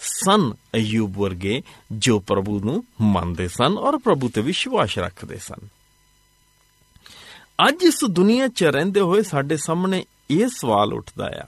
ਸਨ 0.00 0.52
ਅਯੂਬ 0.74 1.18
ਵਰਗੇ 1.18 1.62
ਜੋ 1.92 2.18
ਪ੍ਰਭੂ 2.18 2.60
ਨੂੰ 2.60 2.84
ਮੰਨਦੇ 3.00 3.48
ਸਨ 3.48 3.78
ਔਰ 3.78 3.98
ਪ੍ਰਭੂ 3.98 4.28
ਤੇ 4.28 4.40
ਵਿਸ਼ਵਾਸ 4.40 4.98
ਰੱਖਦੇ 4.98 5.36
ਸਨ। 5.36 5.68
ਅੱਜ 7.68 7.82
ਇਸ 7.82 8.04
ਦੁਨੀਆ 8.04 8.48
'ਚ 8.48 8.64
ਰਹਿੰਦੇ 8.64 9.00
ਹੋਏ 9.00 9.22
ਸਾਡੇ 9.22 9.56
ਸਾਹਮਣੇ 9.56 10.04
ਇਹ 10.30 10.48
ਸਵਾਲ 10.48 10.94
ਉੱਠਦਾ 10.94 11.26
ਆ 11.26 11.46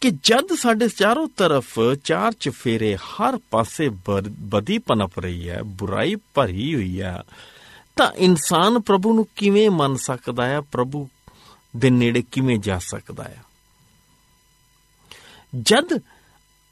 ਕਿ 0.00 0.10
ਜਦ 0.10 0.54
ਸਾਡੇ 0.54 0.88
ਚਾਰੋਂ 0.88 1.28
ਤਰਫ 1.36 1.78
ਚਾਰ 2.04 2.32
ਚਫੇਰੇ 2.32 2.96
ਹਰ 2.96 3.38
ਪਾਸੇ 3.50 3.88
ਬਰ- 3.88 4.30
ਬਦੀ 4.40 4.78
ਪਨਪ 4.78 5.18
ਰਹੀ 5.18 5.48
ਹੈ, 5.48 5.62
ਬੁਰਾਈ 5.62 6.16
ਭਰੀ 6.34 6.74
ਹੋਈ 6.74 7.00
ਹੈ 7.00 7.22
ਤਾਂ 7.96 8.12
ਇਨਸਾਨ 8.12 8.80
ਪ੍ਰਭੂ 8.80 9.14
ਨੂੰ 9.14 9.26
ਕਿਵੇਂ 9.36 9.70
ਮੰਨ 9.70 9.96
ਸਕਦਾ 9.96 10.46
ਹੈ 10.46 10.60
ਪ੍ਰਭੂ 10.60 11.08
ਦੇ 11.76 11.90
ਨੇੜੇ 11.90 12.22
ਕਿਵੇਂ 12.22 12.58
ਜਾ 12.58 12.78
ਸਕਦਾ 12.78 13.24
ਹੈ 13.24 13.42
ਜਦ 15.62 15.98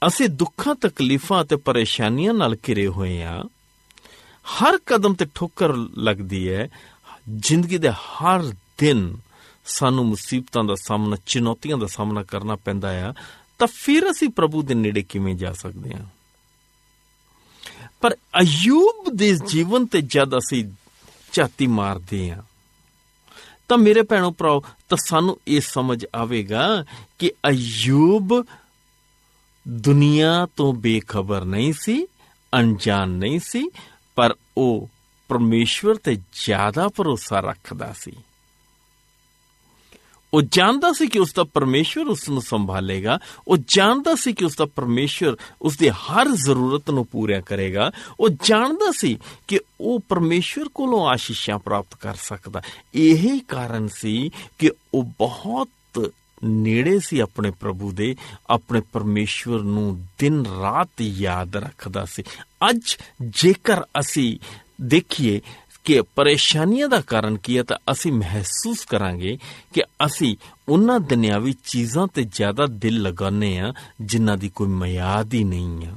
ਅਸੀਂ 0.07 0.29
ਦੁੱਖਾਂ, 0.29 0.75
ਤਕਲੀਫਾਂ 0.75 1.43
ਅਤੇ 1.43 1.57
ਪਰੇਸ਼ਾਨੀਆਂ 1.57 2.35
ਨਾਲ 2.35 2.57
ਘਿਰੇ 2.69 2.87
ਹੋਏ 2.87 3.23
ਆ 3.23 3.45
ਹਰ 4.47 4.79
ਕਦਮ 4.87 5.15
ਤੇ 5.15 5.27
ਠੋਕਰ 5.35 5.75
ਲੱਗਦੀ 5.99 6.49
ਹੈ। 6.53 6.69
ਜ਼ਿੰਦਗੀ 7.37 7.79
ਦੇ 7.79 7.91
ਹਰ 7.91 8.43
ਦਿਨ 8.79 9.17
ਸਾਨੂੰ 9.67 10.05
ਮੁਸੀਬਤਾਂ 10.07 10.65
ਦਾ 10.65 10.75
ਸਾਹਮਣਾ, 10.75 11.17
ਚੁਣੌਤੀਆਂ 11.27 11.77
ਦਾ 11.79 11.87
ਸਾਹਮਣਾ 11.87 12.23
ਕਰਨਾ 12.23 12.57
ਪੈਂਦਾ 12.57 12.91
ਆ। 13.09 13.13
ਤਾਂ 13.59 13.67
ਫਿਰ 13.67 14.11
ਅਸੀਂ 14.11 14.29
ਪ੍ਰਭੂ 14.29 14.63
ਦੇ 14.63 14.75
ਨੇੜੇ 14.75 15.03
ਕਿਵੇਂ 15.03 15.35
ਜਾ 15.35 15.53
ਸਕਦੇ 15.53 15.95
ਹਾਂ? 15.95 16.07
ਪਰ 18.01 18.15
ਅਯੂਬ 18.41 19.13
ਦੇ 19.15 19.37
ਜੀਵਨ 19.47 19.87
ਤੇ 19.87 20.01
ਜਦ 20.01 20.37
ਅਸੀਂ 20.39 20.65
ਝਾਤੀ 21.33 21.67
ਮਾਰਦੇ 21.67 22.31
ਹਾਂ, 22.31 22.43
ਤਾਂ 23.69 23.79
ਮੇਰੇ 23.79 24.03
ਭੈਣੋ 24.03 24.31
ਭਰਾਓ, 24.31 24.61
ਤਾਂ 24.89 24.99
ਸਾਨੂੰ 25.07 25.39
ਇਹ 25.49 25.61
ਸਮਝ 25.61 26.05
ਆਵੇਗਾ 26.15 26.85
ਕਿ 27.19 27.33
ਅਯੂਬ 27.49 28.45
ਦੁਨੀਆ 29.69 30.49
ਤੋਂ 30.57 30.73
ਬੇਖਬਰ 30.73 31.45
ਨਹੀਂ 31.45 31.73
ਸੀ, 31.81 32.07
ਅਣਜਾਣ 32.59 33.09
ਨਹੀਂ 33.09 33.41
ਸੀ, 33.41 33.71
ਪਰ 34.15 34.35
ਉਹ 34.59 34.89
ਪਰਮੇਸ਼ਵਰ 35.29 35.95
ਤੇ 35.95 36.15
ਜ਼ਿਆਦਾ 36.15 36.89
ਭਰੋਸਾ 36.89 37.41
ਰੱਖਦਾ 37.41 37.95
ਸੀ। 37.99 38.13
ਉਹ 40.35 40.43
ਜਾਣਦਾ 40.43 40.93
ਸੀ 40.93 41.07
ਕਿ 41.07 41.19
ਉਸ 41.19 41.33
ਦਾ 41.33 41.45
ਪਰਮੇਸ਼ਵਰ 41.45 42.07
ਉਸ 42.07 42.29
ਨੂੰ 42.29 42.43
ਸੰਭਾਲੇਗਾ। 42.43 43.19
ਉਹ 43.49 43.57
ਜਾਣਦਾ 43.69 44.15
ਸੀ 44.15 44.33
ਕਿ 44.33 44.45
ਉਸ 44.45 44.57
ਦਾ 44.57 44.65
ਪਰਮੇਸ਼ਵਰ 44.65 45.37
ਉਸ 45.63 45.77
ਦੀ 45.77 45.89
ਹਰ 45.89 46.29
ਜ਼ਰੂਰਤ 46.29 46.91
ਨੂੰ 46.91 47.07
ਪੂਰਾ 47.07 47.41
ਕਰੇਗਾ। 47.41 47.91
ਉਹ 48.21 48.29
ਜਾਣਦਾ 48.29 48.93
ਸੀ 48.97 49.19
ਕਿ 49.49 49.61
ਉਹ 49.81 50.01
ਪਰਮੇਸ਼ਵਰ 50.09 50.69
ਕੋਲੋਂ 50.69 51.07
ਆਸ਼ੀਸ਼ਾਂ 51.07 51.59
ਪ੍ਰਾਪਤ 51.59 51.95
ਕਰ 51.95 52.15
ਸਕਦਾ। 52.15 52.63
ਇਹੀ 52.95 53.39
ਕਾਰਨ 53.39 53.89
ਸੀ 53.89 54.31
ਕਿ 54.59 54.71
ਉਹ 54.95 55.03
ਬਹੁਤ 55.03 55.69
ਨੇੜੇ 56.45 56.99
ਸੀ 56.99 57.19
ਆਪਣੇ 57.19 57.51
ਪ੍ਰਭੂ 57.51 57.93
ਦੇ, 57.93 58.17
ਆਪਣੇ 58.51 58.81
ਪਰਮੇਸ਼ਵਰ 58.81 59.61
ਨੂੰ 59.61 60.07
ਦਿਨ 60.19 60.47
ਰਾਤ 60.47 61.01
ਯਾਦ 61.01 61.57
ਰੱਖਦਾ 61.57 62.05
ਸੀ। 62.05 62.23
ਅੱਜ 62.71 62.97
ਜੇਕਰ 63.23 63.83
ਅਸੀਂ 64.01 64.39
ਦੇਖੀਏ 64.83 65.41
ਕਿ 65.85 66.01
ਪਰੇਸ਼ਾਨੀਆਂ 66.01 66.89
ਦਾ 66.89 67.01
ਕਾਰਨ 67.01 67.39
ਕੀ 67.39 67.59
ਹੈ, 67.59 67.63
ਤਾਂ 67.63 67.79
ਅਸੀਂ 67.93 68.13
ਮਹਿਸੂਸ 68.13 68.85
ਕਰਾਂਗੇ 68.85 69.39
ਕਿ 69.73 69.83
ਅਸੀਂ 70.07 70.37
ਉਹਨਾਂ 70.69 71.01
ਦੁਨਿਆਵੀ 71.01 71.55
ਚੀਜ਼ਾਂ 71.65 72.07
ਤੇ 72.07 72.25
ਜ਼ਿਆਦਾ 72.25 72.67
ਦਿਲ 72.67 73.03
ਲਗਾਉਂਦੇ 73.03 73.59
ਆ 73.59 73.73
ਜਿਨ੍ਹਾਂ 74.01 74.37
ਦੀ 74.37 74.49
ਕੋਈ 74.49 74.69
ਮਿਆਦ 74.69 75.35
ਹੀ 75.35 75.45
ਨਹੀਂ 75.45 75.87
ਆ 75.87 75.95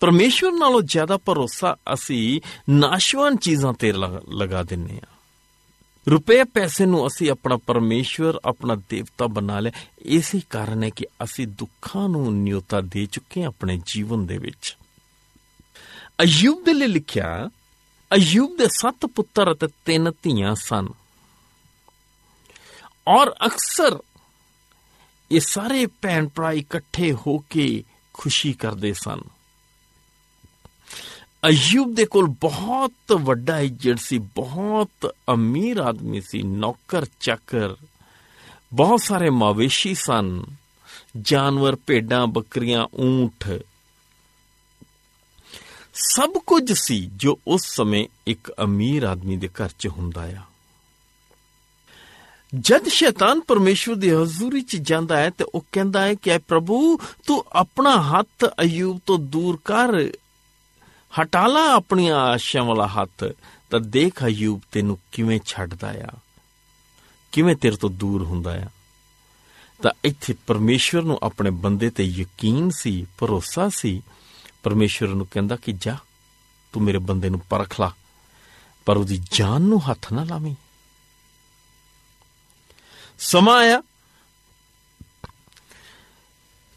ਪਰਮੇਸ਼ਵਰ 0.00 0.52
ਨਾਲੋਂ 0.52 0.82
ਜ਼ਿਆਦਾ 0.82 1.16
ਭਰੋਸਾ 1.16 1.76
ਅਸੀਂ 1.94 2.40
ਨਾਸ਼ਵਾਨ 2.70 3.36
ਚੀਜ਼ਾਂ 3.36 3.72
ਤੇ 3.72 3.92
ਲਗਾ 3.92 4.20
ਲਗਾ 4.28 4.62
ਦਿੰਨੇ 4.62 4.98
ਆ 4.98 5.15
ਰੁਪਏ 6.10 6.44
ਪੈਸੇ 6.44 6.86
ਨੂੰ 6.86 7.06
ਅਸੀਂ 7.06 7.30
ਆਪਣਾ 7.30 7.56
ਪਰਮੇਸ਼ਵਰ, 7.56 8.40
ਆਪਣਾ 8.44 8.74
ਦੇਵਤਾ 8.74 9.26
ਬਣਾ 9.26 9.60
ਲਿਆ। 9.60 9.72
ਇਸੇ 9.98 10.40
ਕਾਰਨ 10.50 10.84
ਹੈ 10.84 10.90
ਕਿ 10.90 11.06
ਅਸੀਂ 11.24 11.46
ਦੁੱਖਾਂ 11.46 12.08
ਨੂੰ 12.08 12.42
ਨਿਯੋਤਾ 12.42 12.80
ਦੇ 12.80 13.06
ਚੁੱਕੇ 13.06 13.40
ਹਾਂ 13.40 13.48
ਆਪਣੇ 13.48 13.80
ਜੀਵਨ 13.86 14.26
ਦੇ 14.26 14.38
ਵਿੱਚ। 14.38 14.76
ਅਯੂਬ 16.22 16.64
ਦੇ 16.64 16.72
ਲਈ 16.72 16.86
ਲਿਖਿਆ, 16.86 17.50
ਅਯੂਬ 18.14 18.58
ਦੇ 18.58 18.66
ਸੱਤ 18.66 19.06
ਪੁੱਤਰ 19.06 19.52
ਅਤੇ 19.52 19.68
ਤਿੰਨ 19.84 20.12
ਧੀਆਂ 20.22 20.54
ਸਨ। 20.54 20.88
ਔਰ 23.08 23.34
ਅਕਸਰ 23.46 23.98
ਇਹ 25.32 25.40
ਸਾਰੇ 25.40 25.86
ਭੈਣ 25.86 26.28
ਭਰਾ 26.28 26.52
ਇਕੱਠੇ 26.52 27.12
ਹੋ 27.12 27.38
ਕੇ 27.38 27.84
ਖੁਸ਼ੀ 28.12 28.52
ਕਰਦੇ 28.52 28.92
ਸਨ। 28.92 29.20
ਅਯੂਬ 31.48 31.94
ਦੇ 31.94 32.04
ਕੋਲ 32.04 32.26
ਬਹੁਤ 32.26 33.12
ਵੱਡਾ 33.12 33.60
ਇੱਜ਼ਤ 33.60 33.98
ਸੀ, 34.00 34.18
ਬਹੁਤ 34.18 35.14
ਅਮੀਰ 35.32 35.76
ਆਦਮੀ 35.76 36.20
ਸੀ, 36.20 36.42
ਨੌਕਰ 36.42 37.06
ਚਾਕਰ। 37.20 37.74
ਬਹੁਤ 38.72 39.00
ਸਾਰੇ 39.00 39.30
ਮਵੇਸ਼ੀ 39.30 39.94
ਸਨ। 39.94 40.44
ਜਾਨਵਰ, 41.20 41.76
ਭੇਡਾਂ, 41.86 42.26
ਬੱਕਰੀਆਂ, 42.26 42.86
ਊਂਠ। 43.00 43.48
ਸਭ 45.94 46.30
ਕੁਝ 46.30 46.72
ਸੀ 46.72 47.10
ਜੋ 47.16 47.38
ਉਸ 47.46 47.62
ਸਮੇਂ 47.66 48.06
ਇੱਕ 48.26 48.52
ਅਮੀਰ 48.64 49.02
ਆਦਮੀ 49.02 49.36
ਦੇ 49.36 49.48
ਘਰ 49.48 49.70
'ਚ 49.78 49.88
ਹੁੰਦਾ 49.88 50.22
ਆ। 50.22 50.42
ਜਦ 52.60 52.88
ਸ਼ੈਤਾਨ 52.88 53.40
ਪਰਮੇਸ਼ਵਰ 53.40 53.94
ਦੀ 53.94 54.10
ਹਜ਼ੂਰੀ 54.10 54.60
'ਚ 54.60 54.76
ਜਾਂਦਾ 54.76 55.16
ਹੈ 55.16 55.30
ਤੇ 55.30 55.44
ਉਹ 55.54 55.64
ਕਹਿੰਦਾ 55.72 56.02
ਹੈ 56.02 56.14
ਕਿ, 56.14 56.30
ਐ 56.30 56.38
ਪ੍ਰਭੂ, 56.38 56.98
ਤੂੰ 57.26 57.44
ਆਪਣਾ 57.52 58.02
ਹੱਥ 58.02 58.44
ਅਯੂਬ 58.44 59.00
ਤੋਂ 59.06 59.18
ਦੂਰ 59.18 59.58
ਕਰ 59.64 60.12
ਹਟਾ 61.22 61.46
ਲਾ 61.46 61.72
ਆਪਣੀਆਂ 61.72 62.16
ਆਸ਼ਾਵਾਂ 62.16 62.76
ਵਾਲਾ 62.76 62.86
ਹੱਥ, 62.86 63.24
ਤਾਂ 63.70 63.80
ਦੇਖ 63.80 64.24
ਅਯੂਬ 64.24 64.62
ਤੈਨੂੰ 64.72 64.98
ਕਿਵੇਂ 65.12 65.40
ਛੱਡਦਾ 65.46 65.94
ਆ। 65.98 66.18
ਕਿਵੇਂ 67.32 67.56
ਤੇਰੇ 67.56 67.76
ਤੋਂ 67.76 67.90
ਦੂਰ 67.90 68.22
ਹੁੰਦਾ 68.22 68.56
ਆ। 68.56 68.66
ਤਾਂ 69.82 69.90
ਇੱਥੇ 70.04 70.34
ਪਰਮੇਸ਼ਵਰ 70.46 71.02
ਨੂੰ 71.02 71.18
ਆਪਣੇ 71.22 71.50
ਬੰਦੇ 71.50 71.90
ਤੇ 71.90 72.04
ਯਕੀਨ 72.04 72.70
ਸੀ, 72.70 73.06
ਭਰੋਸਾ 73.18 73.68
ਸੀ। 73.68 74.02
ਪਰਮੇਸ਼ਵਰ 74.62 75.08
ਨੂੰ 75.08 75.26
ਕਹਿੰਦਾ 75.30 75.56
ਕਿ 75.56 75.72
ਜਾ, 75.72 75.96
ਤੂੰ 76.72 76.82
ਮੇਰੇ 76.82 76.98
ਬੰਦੇ 76.98 77.30
ਨੂੰ 77.30 77.40
ਪਰਖ 77.40 77.80
ਲਾ, 77.80 77.92
ਪਰ 78.86 78.96
ਉਹਦੀ 78.96 79.22
ਜਾਨ 79.32 79.62
ਨੂੰ 79.62 79.90
ਹੱਥ 79.90 80.12
ਨਾ 80.12 80.24
ਲਾਵੀਂ। 80.24 80.54
ਸਮਾਂ 83.18 83.56
ਆਇਆ 83.56 83.82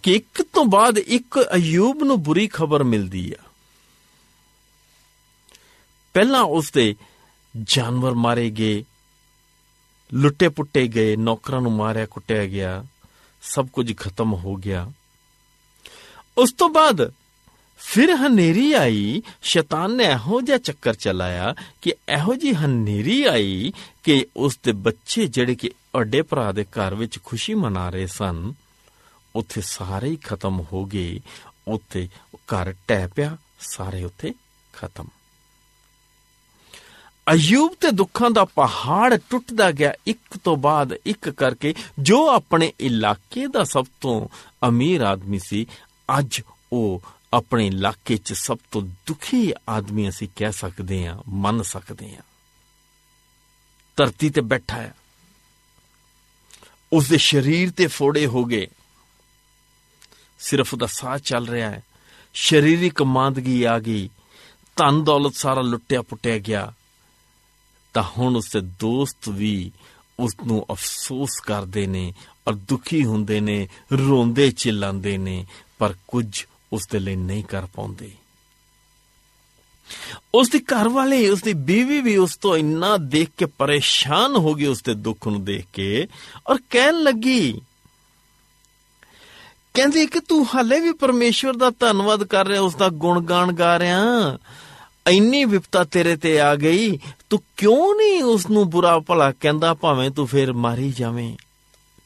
ਕਿ 0.03 0.13
ਇੱਕ 0.13 0.41
ਤੋਂ 0.41 0.65
ਬਾਅਦ 0.65 0.97
ਇੱਕ 0.97 1.49
ਅਯੂਬ 1.55 2.03
ਨੂੰ 2.03 2.23
ਬੁਰੀ 2.23 2.47
ਖਬਰ 2.47 2.83
ਮਿਲਦੀ 2.83 3.35
ਆ। 3.39 3.48
ਪਹਿਲਾਂ 6.19 6.41
ਉਸ 6.43 6.71
ਦੇ 6.71 6.95
ਜਾਨਵਰ 7.63 8.13
ਮਾਰੇ 8.13 8.49
ਗਏ, 8.49 8.83
ਲੁੱਟੇ 10.13 10.47
ਪੁੱਟੇ 10.47 10.87
ਗਏ, 10.87 11.15
ਨੌਕਰਾਂ 11.15 11.61
ਨੂੰ 11.61 11.71
ਮਾਰਿਆ, 11.71 12.05
ਕੁੱਟਿਆ 12.05 12.45
ਗਿਆ, 12.45 12.85
ਸਭ 13.41 13.67
ਕੁਝ 13.67 13.97
ਖਤਮ 13.97 14.33
ਹੋ 14.33 14.55
ਗਿਆ। 14.55 14.91
ਉਸ 16.37 16.53
ਤੋਂ 16.53 16.69
ਬਾਅਦ 16.69 17.11
ਫਿਰ 17.77 18.15
ਹਨੇਰੀ 18.15 18.73
ਆਈ, 18.73 19.21
ਸ਼ੈਤਾਨ 19.41 19.95
ਨੇ 19.95 20.03
ਇਹੋ 20.03 20.41
ਜਿਹਾ 20.41 20.57
ਚੱਕਰ 20.57 20.93
ਚਲਾਇਆ 20.93 21.55
ਕਿ 21.81 21.93
ਇਹੋ 22.09 22.35
ਜੀ 22.35 22.53
ਹਨੇਰੀ 22.53 23.23
ਆਈ 23.23 23.73
ਕਿ 24.03 24.25
ਉਸ 24.37 24.59
ਦੇ 24.63 24.71
ਬੱਚੇ 24.71 25.27
ਜਿਹੜੇ 25.27 25.55
ਕਿ 25.55 25.71
ਵੱਡੇ 25.95 26.21
ਭਰਾ 26.21 26.51
ਦੇ 26.51 26.63
ਘਰ 26.63 26.95
ਵਿੱਚ 26.95 27.19
ਖੁਸ਼ੀ 27.23 27.53
ਮਨਾ 27.53 27.89
ਰਹੇ 27.89 28.07
ਸਨ, 28.07 28.53
ਉੱਥੇ 29.35 29.61
ਸਾਰੇ 29.61 30.09
ਹੀ 30.09 30.15
ਖਤਮ 30.15 30.59
ਹੋ 30.73 30.85
ਗਏ, 30.85 31.19
ਉੱਥੇ 31.67 32.07
ਘਰ 32.35 32.73
ਟਹਿ 32.87 33.07
ਪਿਆ, 33.07 33.37
ਸਾਰੇ 33.59 34.03
ਉੱਥੇ 34.03 34.33
ਖਤਮ। 34.73 35.07
ਅਯੂਬ 37.33 37.75
ਤੇ 37.79 37.91
ਦੁੱਖਾਂ 37.91 38.29
ਦਾ 38.29 38.45
ਪਹਾੜ 38.45 39.19
ਟੁੱਟਦਾ 39.29 39.71
ਗਿਆ। 39.71 39.93
ਇੱਕ 40.07 40.37
ਤੋਂ 40.37 40.57
ਬਾਅਦ 40.57 40.93
ਇੱਕ 41.05 41.29
ਕਰਕੇ 41.29 41.75
ਜੋ 41.99 42.29
ਆਪਣੇ 42.29 42.73
ਇਲਾਕੇ 42.79 43.47
ਦਾ 43.47 43.63
ਸਭ 43.63 43.85
ਤੋਂ 44.01 44.27
ਅਮੀਰ 44.67 45.01
ਆਦਮੀ 45.01 45.39
ਸੀ, 45.39 45.65
ਅੱਜ 46.19 46.41
ਉਹ 46.73 47.03
ਆਪਣੇ 47.33 47.67
ਇਲਾਕੇ 47.67 48.17
'ਚ 48.17 48.33
ਸਭ 48.33 48.57
ਤੋਂ 48.71 48.81
ਦੁਖੀ 48.81 49.53
ਆਦਮੀ 49.69 50.09
ਅਸੀਂ 50.09 50.27
ਕਹਿ 50.35 50.51
ਸਕਦੇ 50.51 51.07
ਹਾਂ, 51.07 51.19
ਮੰਨ 51.27 51.61
ਸਕਦੇ 51.61 52.15
ਹਾਂ। 52.15 52.21
ਧਰਤੀ 53.97 54.29
ਤੇ 54.29 54.41
ਬੈਠਾ 54.41 54.77
ਹੈ। 54.77 54.95
ਉਸ 56.93 57.09
ਦੇ 57.09 57.17
ਸਰੀਰ 57.17 57.71
ਤੇ 57.71 57.87
ਫੋੜੇ 57.87 58.25
ਹੋ 58.25 58.45
ਗਏ। 58.45 58.67
ਸਿਰਫ 60.39 60.73
ਉਹਦਾ 60.73 60.85
ਸਾਹ 60.85 61.17
ਚੱਲ 61.17 61.47
ਰਿਹਾ 61.47 61.69
ਹੈ। 61.69 61.83
ਸਰੀਰਿਕ 62.33 63.01
ਮਾਂਦਗੀ 63.01 63.63
ਆ 63.63 63.79
ਗਈ। 63.79 64.09
ਧਨ 64.75 65.03
ਦੌਲਤ 65.03 65.35
ਸਾਰਾ 65.35 65.61
ਲੁੱਟਿਆ 65.61 66.01
ਪੁੱਟਿਆ 66.01 66.37
ਗਿਆ। 66.37 66.73
ਤਾਂ 67.93 68.03
ਹੁਣ 68.17 68.35
ਉਸਦੇ 68.35 68.61
ਦੋਸਤ 68.79 69.29
ਵੀ 69.29 69.71
ਉਸ 70.19 70.35
ਨੂੰ 70.47 70.65
ਅਫਸੋਸ 70.71 71.39
ਕਰਦੇ 71.39 71.85
ਨੇ 71.87 72.13
ਔਰ 72.47 72.53
ਦੁਖੀ 72.53 73.03
ਹੁੰਦੇ 73.05 73.39
ਨੇ, 73.39 73.67
ਰੋਂਦੇ 73.93 74.49
ਚਿল্ਲਾਉਂਦੇ 74.51 75.17
ਨੇ, 75.17 75.45
ਪਰ 75.79 75.93
ਕੁਝ 76.07 76.45
ਉਸ 76.73 76.87
ਦੇ 76.87 76.99
ਲਈ 76.99 77.15
ਨਹੀਂ 77.15 77.43
ਕਰ 77.43 77.65
ਪਾਉਂਦੇ। 77.65 78.11
ਉਸ 80.35 80.49
ਦੇ 80.49 80.59
ਘਰ 80.59 80.87
ਵਾਲੇ 80.89 81.29
ਉਸ 81.29 81.41
ਦੀ 81.41 81.53
ਬੀਵੀ 81.53 81.99
ਵੀ 82.01 82.15
ਉਸ 82.17 82.35
ਤੋਂ 82.37 82.55
ਇੰਨਾ 82.57 82.95
ਦੇਖ 82.97 83.29
ਕੇ 83.37 83.45
ਪਰੇਸ਼ਾਨ 83.45 84.35
ਹੋ 84.35 84.53
ਗਈ 84.53 84.65
ਉਸ 84.65 84.81
ਦੇ 84.83 84.93
ਦੁੱਖ 84.95 85.27
ਨੂੰ 85.27 85.43
ਦੇਖ 85.45 85.65
ਕੇ 85.73 86.07
ਔਰ 86.47 86.57
ਕਹਿਣ 86.69 87.01
ਲੱਗੀ, 87.03 87.61
ਕਹਿੰਦੀ 89.73 90.05
ਕਿ 90.05 90.19
ਤੂੰ 90.19 90.45
ਹਾਲੇ 90.45 90.79
ਵੀ 90.79 90.91
ਪਰਮੇਸ਼ਵਰ 90.93 91.55
ਦਾ 91.55 91.69
ਧੰਨਵਾਦ 91.79 92.23
ਕਰ 92.23 92.47
ਰਿਹਾ 92.47 92.61
ਉਸ 92.61 92.75
ਦਾ 92.75 92.89
ਗੁਣਗਾਨ 92.89 93.51
ਗਾ 93.51 93.77
ਰਿਹਾ। 93.79 94.37
ਇੰਨੀ 95.07 95.45
ਵਿਪਤਾ 95.45 95.83
ਤੇਰੇ 95.83 96.15
ਤੇ 96.15 96.41
ਆ 96.41 96.55
ਗਈ, 96.55 96.99
ਤੂੰ 97.29 97.43
ਕਿਉਂ 97.57 97.95
ਨਹੀਂ 97.95 98.23
ਉਸ 98.23 98.49
ਨੂੰ 98.49 98.69
ਬੁਰਾ 98.69 98.99
ਭਲਾ 98.99 99.31
ਕਹਿੰਦਾ 99.31 99.73
ਭਾਵੇਂ 99.73 100.11
ਤੂੰ 100.11 100.27
ਫੇਰ 100.27 100.53
ਮਾਰੀ 100.53 100.91
ਜਾਵੇਂ? 100.91 101.37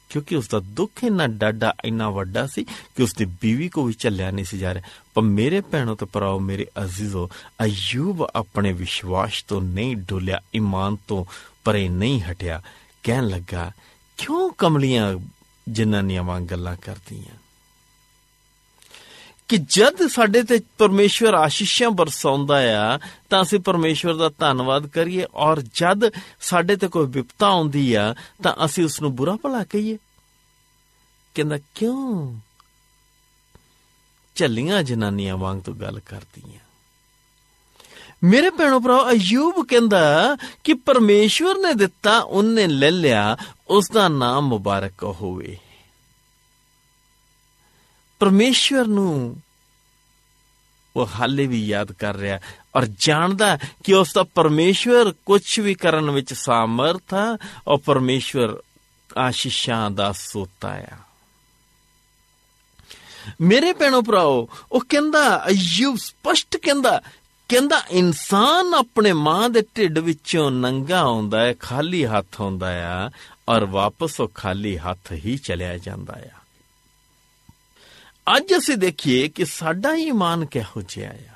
ਕਿਉਂਕਿ 0.10 0.36
ਉਸ 0.36 0.48
ਦਾ 0.48 0.60
ਦੁੱਖ 0.60 1.04
ਇੰਨਾ 1.04 1.28
ਡਾਡਾ 1.28 1.74
ਇੰਨਾ 1.86 2.10
ਵੱਡਾ 2.10 2.48
ਸੀ 2.48 2.64
ਕਿ 2.64 3.04
ਉਸ 3.04 3.14
ਦੀ 3.14 3.26
ਬੀਵੀ 3.26 3.70
ਕੋ 3.70 3.84
ਵੀ 3.84 3.94
ਚੱਲਿਆ 3.94 4.32
ਨਹੀਂ 4.32 4.46
ਸੀ 4.46 4.58
ਜਾ 4.58 4.74
ਰਿਹਾ। 4.74 4.84
ਪਰ 5.14 5.22
ਮੇਰੇ 5.22 5.62
ਭੈਣੋ 5.62 5.96
ਤੇ 5.96 6.06
ਭਰਾਓ, 6.06 6.40
ਮੇਰੇ 6.40 6.68
ਅਜ਼ੀਜ਼ੋ, 6.84 7.30
ਅਯੂਬ 7.64 8.28
ਆਪਣੇ 8.36 8.74
ਵਿਸ਼ਵਾਸ 8.74 9.44
ਤੋਂ 9.48 9.62
ਨਹੀਂ 9.62 9.98
ਡੋਲਿਆ, 9.98 10.42
ਈਮਾਨ 10.56 10.98
ਤੋਂ 11.08 11.26
ਪਰੇ 11.64 11.90
ਨਹੀਂ 11.90 12.22
ਹਟਿਆ। 12.22 12.62
ਕਹਿਣ 13.04 13.28
ਲੱਗਾ, 13.28 13.72
ਕਿਉਂ 14.18 14.52
ਕਮਲੀਆਂ 14.58 15.16
ਜਨਾਨੀਆਂ 15.70 16.24
ਵਾਂਗ 16.24 16.44
ਗੱਲਾਂ 16.44 16.78
ਕਰਦੀਆਂ? 16.82 17.38
ਕਿ 19.48 19.58
ਜਦ 19.58 20.08
ਸਾਡੇ 20.08 20.44
ਤੇ 20.44 20.62
ਪਰਮੇਸ਼ਵਰ 20.78 21.34
ਆਸ਼ੀਸ਼ਾਂ 21.34 21.92
ਬਰਸਾਉਂਦਾ 21.92 22.56
ਆ, 22.56 23.00
ਤਾਂ 23.30 23.42
ਅਸੀਂ 23.42 23.60
ਪਰਮੇਸ਼ਵਰ 23.60 24.14
ਦਾ 24.14 24.30
ਧੰਨਵਾਦ 24.30 24.88
ਕਰੀਏ। 24.88 25.26
ਔਰ 25.36 25.62
ਜਦ 25.62 26.02
ਸਾਡੇ 26.42 26.76
ਤੇ 26.76 26.88
ਕੋਈ 26.88 27.08
ਵਿਪਤਾ 27.08 27.48
ਆਉਂਦੀ 27.48 27.94
ਆ, 27.94 28.16
ਤਾਂ 28.44 28.66
ਅਸੀਂ 28.66 28.86
ਉਸ 28.86 29.02
ਨੂੰ 29.02 29.16
ਬੁਰਾ 29.16 29.36
ਭਲਾ 29.36 29.64
ਕਹੀਏ। 29.64 29.98
ਕਹਿੰਦਾ, 31.36 31.60
ਕਿਉਂ? 31.76 32.36
ਚੱਲੀਆਂ 34.36 34.84
ਜਨਾਨੀਆਂ 34.84 35.38
ਵਾਂਗ 35.38 35.58
ਤੂੰ 35.58 35.82
ਗੱਲ 35.82 36.00
ਕਰਦੀਆਂ। 36.00 36.60
ਮੇਰੇ 38.24 38.50
ਭੈਣੋ 38.50 38.80
ਭਰਾ 38.80 39.12
ਅਯੂਬ 39.12 39.68
ਕਹਿੰਦਾ 39.68 40.38
ਕਿ 40.64 40.74
ਪਰਮੇਸ਼ਵਰ 40.74 41.56
ਨੇ 41.56 41.74
ਦਿੱਤਾ, 41.74 42.20
ਉਹਨੇ 42.20 42.68
ਲੈ 42.68 42.92
ਲਿਆ 42.92 43.38
ਉਸ 43.68 43.92
ਦਾ 43.94 44.08
ਨਾਮ 44.08 44.48
ਮੁਬਾਰਕ 44.48 45.04
ਹੋਵੇ। 45.04 45.58
ਪਰਮੇਸ਼ਵਰ 48.20 48.86
ਨੂੰ 48.86 49.42
ਉਹ 50.96 51.08
ਹਾਲੇ 51.08 51.48
ਵੀ 51.48 51.66
ਯਾਦ 51.66 51.92
ਕਰ 51.92 52.16
ਰਿਹਾ 52.16 52.40
ਔਰ 52.76 52.88
ਜਾਣਦਾ 53.00 53.60
ਕਿ 53.84 53.94
ਉਸ 53.94 54.14
ਦਾ 54.14 54.24
ਪਰਮੇਸ਼ਵਰ 54.24 55.14
ਕੁਝ 55.26 55.60
ਵੀ 55.60 55.74
ਕਰਨ 55.74 56.12
ਵਿੱਚ 56.12 56.34
ਸਮਰਥ 56.34 57.14
ਹੈ 57.14 57.38
ਔਰ 57.68 57.78
ਪਰਮੇਸ਼ਵਰ 57.78 58.62
ਆਸ਼ੀਸ਼ਾਂ 59.18 59.92
ਦਾ 59.92 60.12
ਸੋਤਾ 60.12 60.76
ਆ। 60.76 60.98
ਮੇਰੇ 63.42 63.74
ਭੈਣੋ 63.74 64.02
ਭਰਾਓ, 64.02 64.50
ਉਹ 64.72 64.84
ਕਹਿੰਦਾ, 64.90 65.46
ਅਯੂਬ 65.50 65.98
ਸਪਸ਼ਟ 65.98 66.58
ਕਹਿੰਦਾ 66.58 67.02
ਕਹਿੰਦਾ 67.50 67.82
ਇਨਸਾਨ 67.92 68.74
ਆਪਣੇ 68.74 69.14
ਮਾਂ 69.14 69.50
ਦੇ 69.50 69.64
ਢਿੱਡ 69.78 70.00
ਵਿੱਚੋਂ 70.00 70.52
ਨੰਗਾ 70.52 71.00
ਆਉਂਦਾ 71.00 71.42
ਹੈ, 71.42 71.54
ਖਾਲੀ 71.54 72.06
ਹੱਥ 72.06 72.42
ਆਉਂਦਾ 72.42 73.06
ਆ 73.06 73.10
ਔਰ 73.50 73.66
ਵਾਪਸ 73.66 74.22
ਉਹ 74.22 74.32
ਖਾਲੀ 74.36 74.78
ਹੱਥ 74.78 75.12
ਹੀ 75.12 75.38
ਚਲਿਆ 75.38 75.78
ਜਾਂਦਾ 75.78 76.14
ਆ। 76.14 76.43
ਅੱਜ 78.28 78.54
ਅਸੀਂ 78.58 78.78
ਦੇਖੀਏ 78.78 79.28
ਕਿ 79.28 79.46
ਸਾਡਾ 79.46 79.96
ਈਮਾਨ 79.96 80.46
ਕਿਹੋ 80.46 80.82
ਜਿਹਾ 80.90 81.12
ਆ। 81.12 81.34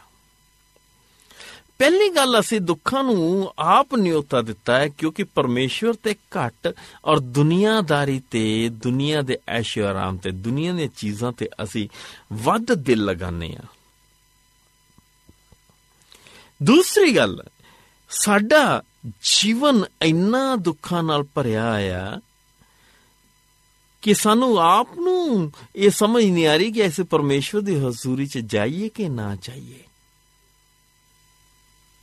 ਪਹਿਲੀ 1.80 2.10
ਗੱਲ 2.10 2.40
ਅਸੀਂ 2.40 2.62
ਦੁੱਖਾਂ 2.62 3.04
ਨੂੰ 3.04 3.54
ਆਪ 3.60 3.96
ਨਿਯੋਤਾ 3.96 4.42
ਦਿੱਤਾ 4.42 4.80
ਹੈ 4.80 4.88
ਕਿਉਂਕਿ 4.88 5.24
ਪਰਮੇਸ਼ਵਰ 5.24 5.94
ਤੇ 5.94 6.14
ਘਟ 6.14 6.74
ਔਰ 7.06 7.20
ਦੁਨੀਆਦਾਰੀ 7.20 8.22
ਤੇ, 8.32 8.70
ਦੁਨੀਆ 8.70 9.22
ਦੇ 9.22 9.38
ਐਸ਼ੋ 9.48 9.86
ਆਰਾਮ 9.86 10.18
ਤੇ, 10.18 10.32
ਦੁਨੀਆ 10.32 10.74
ਦੀਆਂ 10.74 10.88
ਚੀਜ਼ਾਂ 10.98 11.32
ਤੇ 11.32 11.50
ਅਸੀਂ 11.64 11.90
ਵੱਧ 12.34 12.74
ਦਿਲ 12.74 13.06
ਲਗਾਉਂਦੇ 13.06 13.56
ਆ 13.56 13.64
ਦੂਸਰੀ 16.64 17.16
ਗੱਲ, 17.16 17.44
ਸਾਡਾ 18.10 18.84
ਜੀਵਨ 19.22 19.86
ਇੰਨਾ 20.02 20.56
ਦੁੱਖਾਂ 20.56 21.04
ਨਾਲ 21.04 21.24
ਭਰਿਆ 21.24 21.66
ਆ 21.74 22.20
ਕਿ 24.02 24.14
ਸਾਨੂੰ 24.14 24.60
ਆਪ 24.60 24.88
ਨੂੰ 25.00 25.52
ਇਹ 25.76 25.90
ਸਮਝ 25.90 26.26
ਨਹੀਂ 26.26 26.48
ਆ 26.48 26.56
ਰਹੀ 26.56 26.72
ਕਿ 26.72 26.82
ਐਸੇ 26.82 27.04
ਪਰਮੇਸ਼ਵਰ 27.04 27.62
ਦੀ 27.62 27.76
ਹਜ਼ੂਰੀ 27.76 28.26
'ਚ 28.26 28.38
ਜਾਈਏ 28.38 28.90
ਕਿ 28.90 29.10
ਨਾ 29.10 29.38
ਜਾਈਏ। 29.42 29.80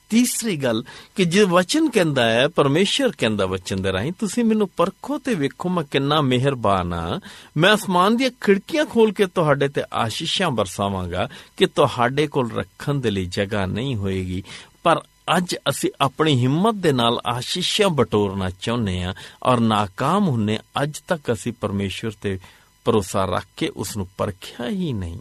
ਤੀਸਰੀ 0.08 0.56
ਗੱਲ 0.56 0.84
ਕਿ 1.14 1.24
ਜੇ 1.24 1.44
ਵਚਨ 1.44 1.90
ਕਹਿੰਦਾ 1.90 2.30
ਹੈ 2.30 2.48
ਪਰਮੇਸ਼ਰ 2.48 3.12
ਕਹਿੰਦਾ 3.18 3.46
ਵਚਨ 3.46 3.82
ਦੇ 3.82 3.92
ਰਾਹੀਂ, 3.92 4.12
ਤੁਸੀਂ 4.18 4.44
ਮੈਨੂੰ 4.44 4.68
ਪਰਖੋ 4.76 5.18
ਤੇ 5.18 5.34
ਵੇਖੋ 5.34 5.68
ਮੈਂ 5.68 5.84
ਕਿੰਨਾ 5.84 6.20
ਮਿਹਰਬਾਨ 6.20 6.92
ਆ 6.92 7.20
ਮੈਂ 7.56 7.74
ਅਸਮਾਨ 7.74 8.16
ਦੀਆਂ 8.16 8.30
ਖਿੜਕੀਆਂ 8.40 8.84
ਖੋਲ 8.84 9.12
ਕੇ 9.12 9.26
ਤੁਹਾਡੇ 9.26 9.68
ਤੇ 9.68 9.82
ਆਸ਼ੀਸ਼ਾਂ 9.94 10.50
ਬਰਸਾਵਾਂਗਾ 10.50 11.28
ਕਿ 11.56 11.66
ਤੁਹਾਡੇ 11.66 12.26
ਕੋਲ 12.26 12.52
ਰੱਖਣ 12.52 12.94
ਦੇ 12.94 13.10
ਲਈ 13.10 13.26
ਜਗ੍ਹਾ 13.26 13.66
ਨਹੀਂ 13.66 13.96
ਹੋਏਗੀ। 13.96 14.42
ਪਰ 14.82 15.02
ਅੱਜ 15.36 15.56
ਅਸੀਂ 15.68 15.90
ਆਪਣੀ 16.00 16.40
ਹਿੰਮਤ 16.40 16.74
ਦੇ 16.74 16.92
ਨਾਲ 16.92 17.20
ਆਸ਼ੀਸ਼ਾਂ 17.26 17.88
ਬਟੋਰਨਾ 17.88 18.50
ਚਾਹੁੰਦੇ 18.50 19.02
ਆ 19.02 19.14
ਔਰ 19.42 19.58
ناکਾਮ 19.58 20.28
ਹੁੰਨੇ 20.28 20.58
ਅੱਜ 20.82 20.98
ਤੱਕ 21.08 21.32
ਅਸੀਂ 21.32 21.52
ਪਰਮੇਸ਼ਵਰ 21.52 22.10
ਤੇ 22.22 22.38
ਭਰੋਸਾ 22.84 23.24
ਰੱਖ 23.24 23.44
ਕੇ 23.56 23.68
ਉਸ 23.68 23.96
ਨੂੰ 23.96 24.08
ਪਰਖਿਆ 24.18 24.68
ਹੀ 24.68 24.92
ਨਹੀਂ। 24.92 25.18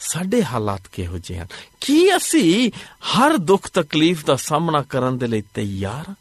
ਸਾਡੇ 0.00 0.44
ਹਾਲਾਤ 0.44 0.82
ਕਿਹੋ 0.92 1.18
ਜਿਹੇ 1.18 1.38
ਹਨ? 1.38 1.46
ਕੀ 1.80 2.16
ਅਸੀਂ 2.16 2.70
ਹਰ 3.00 3.36
ਦੁੱਖ 3.36 3.68
ਤਕਲੀਫ 3.68 4.24
ਦਾ 4.24 4.36
ਸਾਹਮਣਾ 4.36 4.82
ਕਰਨ 4.82 5.18
ਦੇ 5.18 5.26
ਲਈ 5.26 5.42
ਤਿਆਰ 5.54 6.14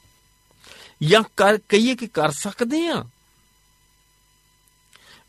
ਜਾਂ 1.04 1.24
ਕਰ 1.38 1.58
ਕਹੀਏ 1.58 1.96
ਕਿ 1.96 2.08
ਕਰ 2.08 2.32
ਸਕਦੇ 2.32 2.88
ਹਾਂ? 2.88 3.04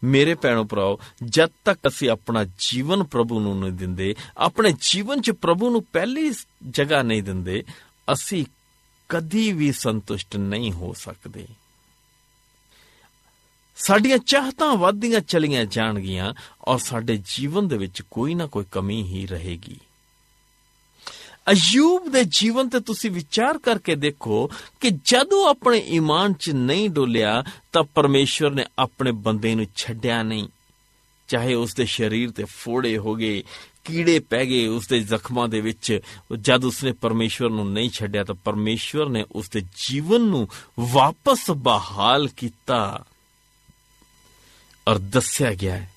ਮੇਰੇ 0.04 0.34
ਭੈਣੋ 0.34 0.64
ਭਰਾਓ, 0.64 0.98
ਜਦ 1.24 1.50
ਤੱਕ 1.64 1.80
ਅਸੀਂ 1.88 2.10
ਆਪਣਾ 2.10 2.44
ਜੀਵਨ 2.58 3.02
ਪ੍ਰਭੂ 3.02 3.40
ਨੂੰ 3.40 3.60
ਨਹੀਂ 3.60 3.72
ਦਿੰਦੇ, 3.72 4.14
ਆਪਣੇ 4.36 4.74
ਜੀਵਨ 4.80 5.20
'ਚ 5.20 5.30
ਪ੍ਰਭੂ 5.30 5.70
ਨੂੰ 5.70 5.82
ਪਹਿਲੀ 5.82 6.32
ਜਗ੍ਹਾ 6.70 7.02
ਨਹੀਂ 7.02 7.22
ਦਿੰਦੇ, 7.22 7.64
ਅਸੀਂ 8.12 8.44
ਕਦੀ 9.08 9.52
ਵੀ 9.52 9.72
ਸੰਤੁਸ਼ਟ 9.72 10.36
ਨਹੀਂ 10.36 10.72
ਹੋ 10.72 10.92
ਸਕਦੇ। 10.92 11.46
ਸਾਡੀਆਂ 13.76 14.18
ਚਾਹਤਾਂ 14.18 14.76
ਵਧਦੀਆਂ 14.76 15.20
ਚਲੀਆਂ 15.20 15.64
ਜਾਣਗੀਆਂ 15.64 16.34
ਔਰ 16.64 16.78
ਸਾਡੇ 16.78 17.22
ਜੀਵਨ 17.24 17.68
ਦੇ 17.68 17.78
ਵਿੱਚ 17.78 18.02
ਕੋਈ 18.02 18.34
ਨਾ 18.34 18.46
ਕੋਈ 18.46 18.64
ਕਮੀ 18.72 19.02
ਹੀ 19.02 19.26
ਰਹੇਗੀ। 19.26 19.80
ਅਯੂਬ 21.50 22.12
ਦੇ 22.12 22.24
ਜੀਵਨ 22.24 22.68
ਤੇ 22.68 22.80
ਤੁਸੀਂ 22.80 23.10
ਵਿਚਾਰ 23.10 23.58
ਕਰਕੇ 23.58 23.94
ਦੇਖੋ 23.94 24.50
ਕਿ 24.80 24.90
ਜਦੋਂ 24.90 25.48
ਆਪਣੇ 25.48 25.78
ਈਮਾਨ 25.78 26.32
'ਚ 26.32 26.50
ਨਹੀਂ 26.50 26.90
ਡੋਲਿਆ, 26.90 27.44
ਤਾਂ 27.72 27.84
ਪਰਮੇਸ਼ਵਰ 27.84 28.50
ਨੇ 28.50 28.64
ਆਪਣੇ 28.78 29.12
ਬੰਦੇ 29.12 29.54
ਨੂੰ 29.54 29.66
ਛੱਡਿਆ 29.76 30.22
ਨਹੀਂ। 30.22 30.48
ਚਾਹੇ 31.28 31.54
ਉਸ 31.54 31.74
ਦੇ 31.74 31.86
ਸਰੀਰ 31.86 32.30
ਤੇ 32.30 32.44
ਫੋੜੇ 32.44 32.98
ਹੋ 32.98 33.14
ਗਏ, 33.14 33.42
ਕੀੜੇ 33.84 34.18
ਪੈ 34.18 34.44
ਗਏ, 34.44 34.66
ਉਸ 34.66 34.88
ਦੇ 34.88 35.00
ਜ਼ਖਮਾਂ 35.00 35.48
ਦੇ 35.48 35.60
ਵਿੱਚ, 35.60 36.00
ਜਦ 36.40 36.64
ਉਸਨੇ 36.64 36.92
ਪਰਮੇਸ਼ਵਰ 36.92 37.50
ਨੂੰ 37.50 37.72
ਨਹੀਂ 37.72 37.90
ਛੱਡਿਆ, 37.90 38.24
ਤਾਂ 38.24 38.34
ਪਰਮੇਸ਼ਵਰ 38.34 39.08
ਨੇ 39.08 39.24
ਉਸ 39.32 39.48
ਦੇ 39.48 39.62
ਜੀਵਨ 39.88 40.20
ਨੂੰ 40.20 40.48
ਵਾਪਸ 40.80 41.50
ਬਹਾਲ 41.50 42.28
ਕੀਤਾ। 42.28 43.04
ਔਰ 44.88 44.98
ਦੱਸਿਆ 44.98 45.54
ਗਿਆ 45.54 45.76
ਹੈ 45.76 45.95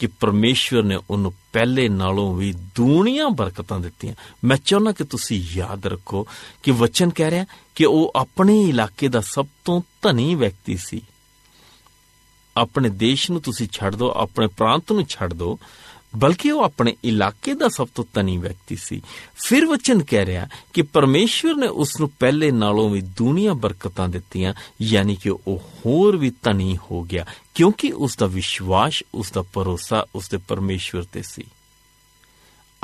ਕਿ 0.00 0.06
ਪਰਮੇਸ਼ਵਰ 0.06 0.82
ਨੇ 0.82 0.98
ਉਹਨੂੰ 1.10 1.34
ਪਹਿਲੇ 1.52 1.88
ਨਾਲੋਂ 1.88 2.36
ਵੀ 2.36 2.52
ਦੂਣੀਆਂ 2.52 3.30
ਬਰਕਤਾਂ 3.30 3.80
ਦਿੱਤੀਆਂ। 3.80 4.14
ਮੈਂ 4.44 4.56
ਚਾਹੁੰਦਾ 4.56 4.92
ਕਿ 4.92 5.04
ਤੁਸੀਂ 5.04 5.44
ਯਾਦ 5.52 5.86
ਰੱਖੋ 5.86 6.26
ਕਿ 6.62 6.70
ਵਚਨ 6.70 7.10
ਕਹਿ 7.10 7.30
ਰਿਹਾ 7.30 7.46
ਕਿ 7.74 7.84
ਉਹ 7.84 8.12
ਆਪਣੇ 8.16 8.62
ਇਲਾਕੇ 8.62 9.08
ਦਾ 9.08 9.20
ਸਭ 9.20 9.46
ਤੋਂ 9.64 9.82
ਧਨੀ 10.02 10.34
ਵਿਅਕਤੀ 10.34 10.76
ਸੀ। 10.76 11.02
ਆਪਣੇ 12.56 12.88
ਦੇਸ਼ 12.88 13.30
ਨੂੰ 13.30 13.40
ਤੁਸੀਂ 13.40 13.68
ਛੱਡ 13.72 13.96
ਦਿਓ 13.96 14.10
ਆਪਣੇ 14.16 14.46
ਪ੍ਰਾਂਤ 14.46 14.92
ਨੂੰ 14.92 15.04
ਛੱਡ 15.08 15.34
ਦਿਓ 15.34 15.58
ਬਲਕਿ 16.16 16.50
ਉਹ 16.50 16.64
ਆਪਣੇ 16.64 16.96
ਇਲਾਕੇ 17.04 17.54
ਦਾ 17.54 17.68
ਸਭ 17.68 17.88
ਤੋਂ 17.94 18.04
ਧਨੀ 18.14 18.38
ਵਿਅਕਤੀ 18.38 18.76
ਸੀ। 18.76 19.02
ਫਿਰ 19.34 19.66
ਵਚਨ 19.66 20.02
ਕਹਿ 20.02 20.26
ਰਿਹਾ 20.26 20.48
ਕਿ 20.72 20.82
ਪਰਮੇਸ਼ਵਰ 20.82 21.54
ਨੇ 21.54 21.66
ਉਸ 21.66 22.00
ਨੂੰ 22.00 22.10
ਪਹਿਲੇ 22.10 22.50
ਨਾਲੋਂ 22.50 22.90
ਵੀ 22.90 23.00
ਦੁਨੀਆ 23.00 23.54
ਬਰਕਤਾਂ 23.54 24.08
ਦਿੱਤੀਆਂ, 24.08 24.54
ਯਾਨੀ 24.82 25.16
ਕਿ 25.16 25.30
ਉਹ 25.30 25.70
ਹੋਰ 25.86 26.16
ਵੀ 26.16 26.30
ਧਨੀ 26.30 26.76
ਹੋ 26.76 27.02
ਗਿਆ, 27.02 27.26
ਕਿਉਂਕਿ 27.54 27.92
ਉਸ 27.92 28.16
ਦਾ 28.16 28.26
ਵਿਸ਼ਵਾਸ 28.26 29.02
ਉਸ 29.14 29.30
ਦਾ 29.30 29.42
ਭਰੋਸਾ 29.42 30.06
ਉਸ 30.14 30.28
ਦੇ 30.28 30.36
ਪਰਮੇਸ਼ਵਰ 30.36 31.02
ਤੇ 31.02 31.22
ਸੀ। 31.22 31.44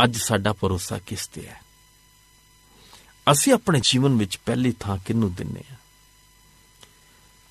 ਅੱਜ 0.05 0.17
ਸਾਡਾ 0.17 0.53
ਭਰੋਸਾ 0.53 0.99
ਕਿਸ 0.99 1.27
ਤੇ 1.27 1.47
ਹੈ? 1.47 1.62
ਅਸੀਂ 3.33 3.53
ਆਪਣੇ 3.53 3.81
ਜੀਵਨ 3.83 4.17
ਵਿੱਚ 4.17 4.39
ਪਹਿਲੀ 4.47 4.73
ਥਾਂ 4.81 4.99
ਕਿਹਨੂੰ 5.07 5.35
ਦਿੰਨੇ 5.35 5.61
ਆ? 5.73 5.77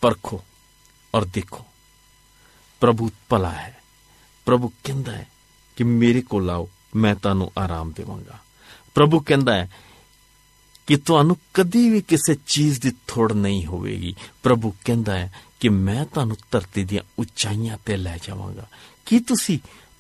ਪਰਖੋ 0.02 0.44
ਔਰ 1.16 1.26
ਦੇਖੋ, 1.26 1.66
ਪ੍ਰਭੂ 2.80 3.12
ਭਲਾ 3.30 3.52
ਹੈ, 3.52 3.82
ਪ੍ਰਭੂ 4.46 4.72
ਕਹਿੰਦਾ 4.84 5.12
ਹੈ 5.12 5.35
ਕਿ 5.76 5.84
ਮੇਰੇ 5.84 6.22
ਕੋਲ 6.22 6.50
ਆਓ, 6.50 6.70
ਮੈਂ 6.96 7.16
ਤੁਹਾਨੂੰ 7.16 7.52
ਆਰਾਮ 7.58 7.92
ਦੇਵਾਂਗਾ। 7.92 8.40
ਪ੍ਰਭੂ 8.96 9.20
ਕਹਿੰਦਾ 9.20 9.54
ਹੈ 9.54 9.72
ਕਿ 10.88 10.98
ਤੁਹਾਨੂੰ 10.98 11.38
ਕਦੀ 11.54 11.90
ਵੀ 11.90 12.02
ਕਿਸੇ 12.02 12.38
ਚੀਜ਼ 12.48 12.82
ਦੀ 12.82 12.92
ਥੋੜ 13.08 13.34
ਨਹੀਂ 13.34 13.66
ਹੋਵੇਗੀ। 13.66 14.16
ਪ੍ਰਭੂ 14.44 14.74
ਕਹਿੰਦਾ 14.86 15.18
ਹੈ 15.18 15.34
ਕਿ 15.60 15.70
ਮੈਂ 15.70 16.06
ਤੁਹਾਨੂੰ 16.06 16.38
ਧਰਤੀ 16.52 16.84
ਦੀਆਂ 16.84 17.04
ਉਚਾਈਆਂ 17.20 17.78
ਤੇ 17.86 17.98
ਲੈ 17.98 18.18
ਜਾਵਾਂਗਾ। 18.24 18.68
ਕੀ 19.06 19.20
ਤੁਸੀਂ 19.20 19.60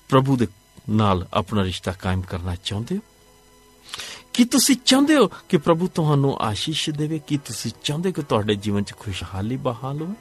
ਪ੍ਰਭੂ 0.09 0.37
ਦੇ 0.37 0.47
ਨਾਲ 0.89 1.27
ਆਪਣਾ 1.33 1.63
ਰਿਸ਼ਤਾ 1.63 1.91
ਕਾਇਮ 1.91 2.21
ਕਰਨਾ 2.21 2.55
ਚਾਹੁੰਦੇ 2.55 2.97
ਹੋ? 2.97 3.01
ਕੀ 4.33 4.45
ਤੁਸੀਂ 4.45 4.75
ਚਾਹੁੰਦੇ 4.85 5.15
ਹੋ 5.15 5.31
ਕਿ 5.49 5.57
ਪ੍ਰਭੂ 5.57 5.87
ਤੁਹਾਨੂੰ 5.87 6.37
ਆਸ਼ੀਸ਼ 6.39 6.89
ਦੇਵੇ? 6.89 7.19
ਕੀ 7.19 7.37
ਤੁਸੀਂ 7.37 7.71
ਚਾਹੁੰਦੇ 7.83 8.09
ਹੋ 8.09 8.13
ਕਿ 8.13 8.21
ਤੁਹਾਡੇ 8.21 8.55
ਜੀਵਨ 8.55 8.83
'ਚ 8.83 8.93
ਖੁਸ਼ਹਾਲੀ 8.99 9.57
ਬਹਾਲ 9.57 10.01
ਹੋਵੇ? 10.01 10.13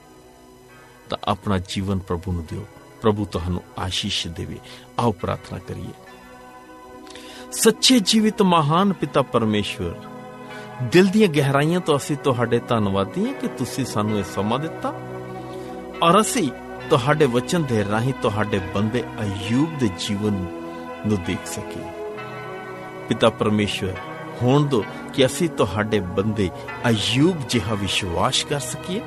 ਤਾਂ 1.11 1.19
ਆਪਣਾ 1.25 1.59
ਜੀਵਨ 1.59 1.99
ਪ੍ਰਭੂ 1.99 2.33
ਨੂੰ 2.33 2.47
ਦਿਓ। 2.51 2.67
ਪ੍ਰਭੂ 3.05 3.25
ਤੁਹਾਨੂੰ 3.33 3.63
ਆਸ਼ੀਸ਼ 3.79 4.27
ਦੇਵੇ 4.37 4.59
ਆਓ 4.99 5.13
ਪ੍ਰਾਰਥਨਾ 5.13 5.59
ਕਰੀਏ 5.69 5.93
ਸੱਚੇ 7.53 7.99
ਜੀਵਿਤ 8.05 8.43
ਮਹਾਨ 8.45 8.93
ਪਿਤਾ 8.93 9.23
ਪਰਮੇਸ਼ਵਰ 9.33 9.95
ਦਿਲ 10.93 11.07
ਦੀਆਂ 11.07 11.29
ਗਹਿਰਾਈਆਂ 11.29 11.81
ਤੋਂ 11.81 11.97
ਅਸੀਂ 11.97 12.17
ਤੁਹਾਡੇ 12.25 12.59
ਧੰਨਵਾਦੀ 12.69 13.27
ਹਾਂ 13.27 13.33
ਕਿ 13.41 13.49
ਤੁਸੀਂ 13.59 13.85
ਸਾਨੂੰ 13.85 14.19
ਇਹ 14.19 14.25
ਸਮਾਂ 14.25 14.59
ਦਿੱਤਾ 14.59 14.93
ਔਰ 16.03 16.21
ਅਸੀਂ 16.21 16.51
ਤੁਹਾਡੇ 16.91 17.27
ਵਚਨ 17.27 17.63
ਦੇ 17.65 17.85
ਰਾਹੀਂ 17.85 18.13
ਤੁਹਾਡੇ 18.23 18.59
ਬੰਦੇ 18.75 19.03
ਅਯੂਬ 19.23 19.79
ਦੇ 19.79 19.89
ਜੀਵਨ 19.99 20.45
ਨੂੰ 21.07 21.19
ਦੇਖ 21.27 21.47
ਸਕੀਏ 21.47 21.91
ਪਿਤਾ 23.09 23.31
ਪਰਮੇਸ਼ਵਰ 23.39 23.95
ਹੋਣ 24.43 24.67
ਦੋ 24.69 24.85
ਕਿ 25.15 25.27
ਅਸੀਂ 25.27 25.49
ਤੁਹਾਡੇ 25.57 26.01
ਬੰਦੇ 26.17 26.51
ਅਯੂਬ 26.89 27.47
ਜਿਹਾ 27.49 27.75
ਵਿਸ਼ਵਾਸ 27.75 28.45
ਕਰ 28.45 28.61
ਸਕੀਏ 28.63 29.01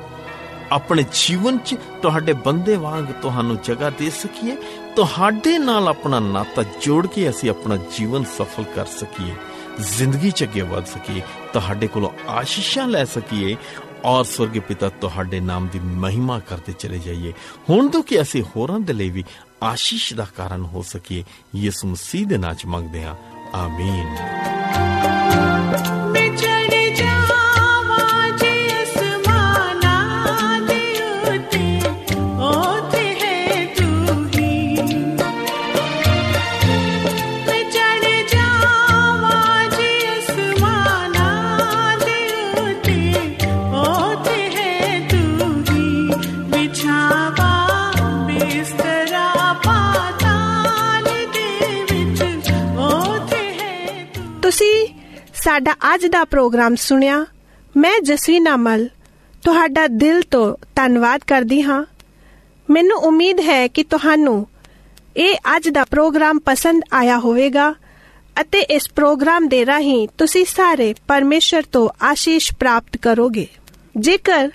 ਆਪਣੇ 0.72 1.04
ਜੀਵਨ 1.12 1.58
'ਚ 1.58 1.76
ਤੁਹਾਡੇ 2.02 2.32
ਬੰਦੇ 2.32 2.76
ਵਾਂਗ 2.76 3.04
ਤੁਹਾਨੂੰ 3.22 3.58
ਜਗ੍ਹਾ 3.64 3.90
ਦੇ 3.90 4.10
ਸਕੀਏ, 4.10 4.56
ਤੁਹਾਡੇ 4.96 5.58
ਨਾਲ 5.58 5.88
ਆਪਣਾ 5.88 6.20
ਨਾਤਾ 6.20 6.62
ਜੋੜ 6.62 7.06
ਕੇ 7.06 7.30
ਅਸੀਂ 7.30 7.50
ਆਪਣਾ 7.50 7.76
ਜੀਵਨ 7.76 8.24
ਸਫਲ 8.24 8.64
ਕਰ 8.64 8.86
ਸਕੀਏ, 8.86 9.34
ਜ਼ਿੰਦਗੀ 9.80 10.30
'ਚ 10.30 10.44
ਅੱਗੇ 10.44 10.60
ਵਧ 10.60 10.84
ਸਕੀਏ, 10.84 11.22
ਤੁਹਾਡੇ 11.52 11.86
ਕੋਲੋਂ 11.86 12.10
ਆਸ਼ੀਸ਼ਾਂ 12.28 12.86
ਲੈ 12.88 13.04
ਸਕੀਏ 13.04 13.56
ਔਰ 14.04 14.24
ਸਵਰਗੀ 14.24 14.58
ਪਿਤਾ 14.58 14.88
ਤੁਹਾਡੇ 14.88 15.40
ਨਾਮ 15.40 15.68
ਦੀ 15.68 15.78
ਮਹਿਮਾ 15.78 16.38
ਕਰਦੇ 16.38 16.72
ਚਲੇ 16.72 16.98
ਜਾਈਏ। 16.98 17.32
ਹੁਣ 17.70 17.88
ਤੋਂ 17.88 18.02
ਕਿ 18.02 18.20
ਅਸੀਂ 18.22 18.42
ਹੋਰਾਂ 18.42 18.80
ਦੇ 18.80 18.92
ਲਈ 18.92 19.10
ਵੀ 19.10 19.24
ਆਸ਼ੀਸ਼ 19.62 20.14
ਦਾ 20.14 20.26
ਕਾਰਨ 20.36 20.64
ਹੋ 20.64 20.82
ਸਕੀਏ, 20.82 21.24
ਯਿਸੂ 21.56 21.88
ਮਸੀਹ 21.88 22.26
ਦੇ 22.26 22.38
ਨਾਮ 22.38 22.54
'ਚ 22.54 22.66
ਮੰਗਦੇ 22.66 23.04
ਹਾਂ। 23.04 23.14
ਆਮੀਨ। 23.54 24.16
ਸਾਡਾ 55.58 55.94
ਅੱਜ 55.94 56.06
ਦਾ 56.06 56.24
ਪ੍ਰੋਗਰਾਮ 56.24 56.74
ਸੁਣਿਆ, 56.76 57.26
ਮੈਂ 57.76 57.92
ਜਸਵੀਨਾ 58.00 58.56
ਮਲ 58.56 58.88
ਤੁਹਾਡਾ 59.44 59.86
ਦਿਲ 59.86 60.20
ਤੋਂ 60.22 60.56
ਧੰਨਵਾਦ 60.76 61.20
ਕਰਦੀ 61.26 61.62
ਹਾਂ। 61.62 61.84
ਮੈਨੂੰ 62.70 62.98
ਉਮੀਦ 62.98 63.40
ਹੈ 63.40 63.68
ਕਿ 63.68 63.82
ਤੁਹਾਨੂੰ 63.84 64.46
ਇਹ 65.16 65.36
ਅੱਜ 65.56 65.68
ਦਾ 65.68 65.84
ਪ੍ਰੋਗਰਾਮ 65.84 66.38
ਪਸੰਦ 66.38 66.82
ਆਇਆ 66.92 67.18
ਹੋਵੇਗਾ 67.18 67.74
ਅਤੇ 68.40 68.60
ਇਸ 68.60 68.88
ਪ੍ਰੋਗਰਾਮ 68.96 69.48
ਦੇ 69.48 69.66
ਰਾਹੀਂ 69.66 70.08
ਤੁਸੀਂ 70.18 70.44
ਸਾਰੇ 70.48 70.94
ਪਰਮੇਸ਼ਰ 71.08 71.62
ਤੋਂ 71.72 71.88
ਆਸ਼ੀਸ਼ 72.02 72.52
ਪ੍ਰਾਪਤ 72.52 72.96
ਕਰੋਗੇ। 72.96 73.46
ਜੇਕਰ 73.96 74.50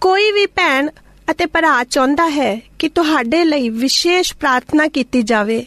ਕੋਈ 0.00 0.30
ਵੀ 0.32 0.46
ਭੈਣ 0.46 0.90
ਅਤੇ 1.30 1.46
ਭਰਾ 1.46 1.84
ਚਾਹੁੰਦਾ 1.84 2.28
ਹੈ 2.28 2.60
ਕਿ 2.78 2.88
ਤੁਹਾਡੇ 2.88 3.44
ਲਈ 3.44 3.68
ਵਿਸ਼ੇਸ਼ 3.68 4.34
ਪ੍ਰਾਰਥਨਾ 4.34 4.86
ਕੀਤੀ 4.88 5.22
ਜਾਵੇ 5.22 5.64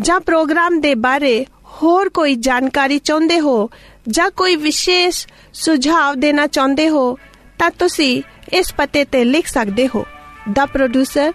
ਜਾਂ 0.00 0.20
ਪ੍ਰੋਗਰਾਮ 0.20 0.80
ਦੇ 0.80 0.94
ਬਾਰੇ 0.94 1.46
ਹੋਰ 1.82 2.08
ਕੋਈ 2.08 2.34
ਜਾਣਕਾਰੀ 2.34 2.98
ਚਾਹੁੰਦੇ 2.98 3.40
ਹੋ 3.40 3.70
ਜਾਂ 4.08 4.30
ਕੋਈ 4.30 4.56
ਵਿਸ਼ੇਸ਼ 4.56 5.28
ਸੁਝਾਅ 5.52 6.14
ਦੇਣਾ 6.14 6.46
ਚਾਹੁੰਦੇ 6.46 6.88
ਹੋ, 6.88 7.18
ਤਾਂ 7.58 7.70
ਤੁਸੀਂ 7.70 8.22
ਇਸ 8.52 8.74
ਪਤੇ 8.74 9.04
ਤੇ 9.04 9.24
ਲਿਖ 9.24 9.46
ਸਕਦੇ 9.46 9.88
ਹੋ। 9.94 10.06
ਦਾ 10.52 10.66
producer 10.66 11.32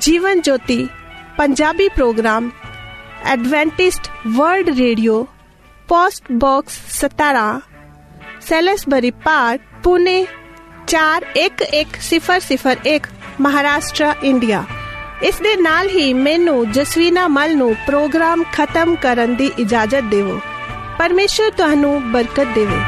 Jeevan 0.00 0.40
Jyoti, 0.40 0.88
Punjabi 1.38 1.88
program 1.88 2.50
Adventist 3.24 4.10
world 4.28 4.78
radio 4.78 5.26
post 5.88 6.24
box 6.32 6.78
17 6.94 7.60
Salisbury 8.40 9.10
park 9.10 9.60
Pune 9.82 10.26
411001 10.86 13.06
Maharashtra 13.40 14.14
India 14.24 14.64
ਇਸ 15.22 15.36
ਦੇ 15.36 15.56
ਨਾਲ 15.56 15.88
ਹੀ 15.88 16.14
ਮੈਨੂੰ 16.14 16.72
ਜਸਵੀਨਾ 16.72 17.28
ਮਲ 17.28 17.56
ਨੂੰ 17.56 17.76
ਪ੍ਰੋਗਰਾਮ 17.86 18.44
ਖਤਮ 18.52 18.96
ਕਰਨ 18.96 19.36
ਦੀ 19.36 19.52
ਇਜਾਜ਼ਤ 19.58 20.04
ਦਿਵੋ। 20.10 20.40
ਪਰਮੇਸ਼ਰ 20.98 21.50
ਤੁਹਾਨੂੰ 21.50 22.12
ਬਰਕਤ 22.12 22.46
ਦੇਵੇ। 22.54 22.80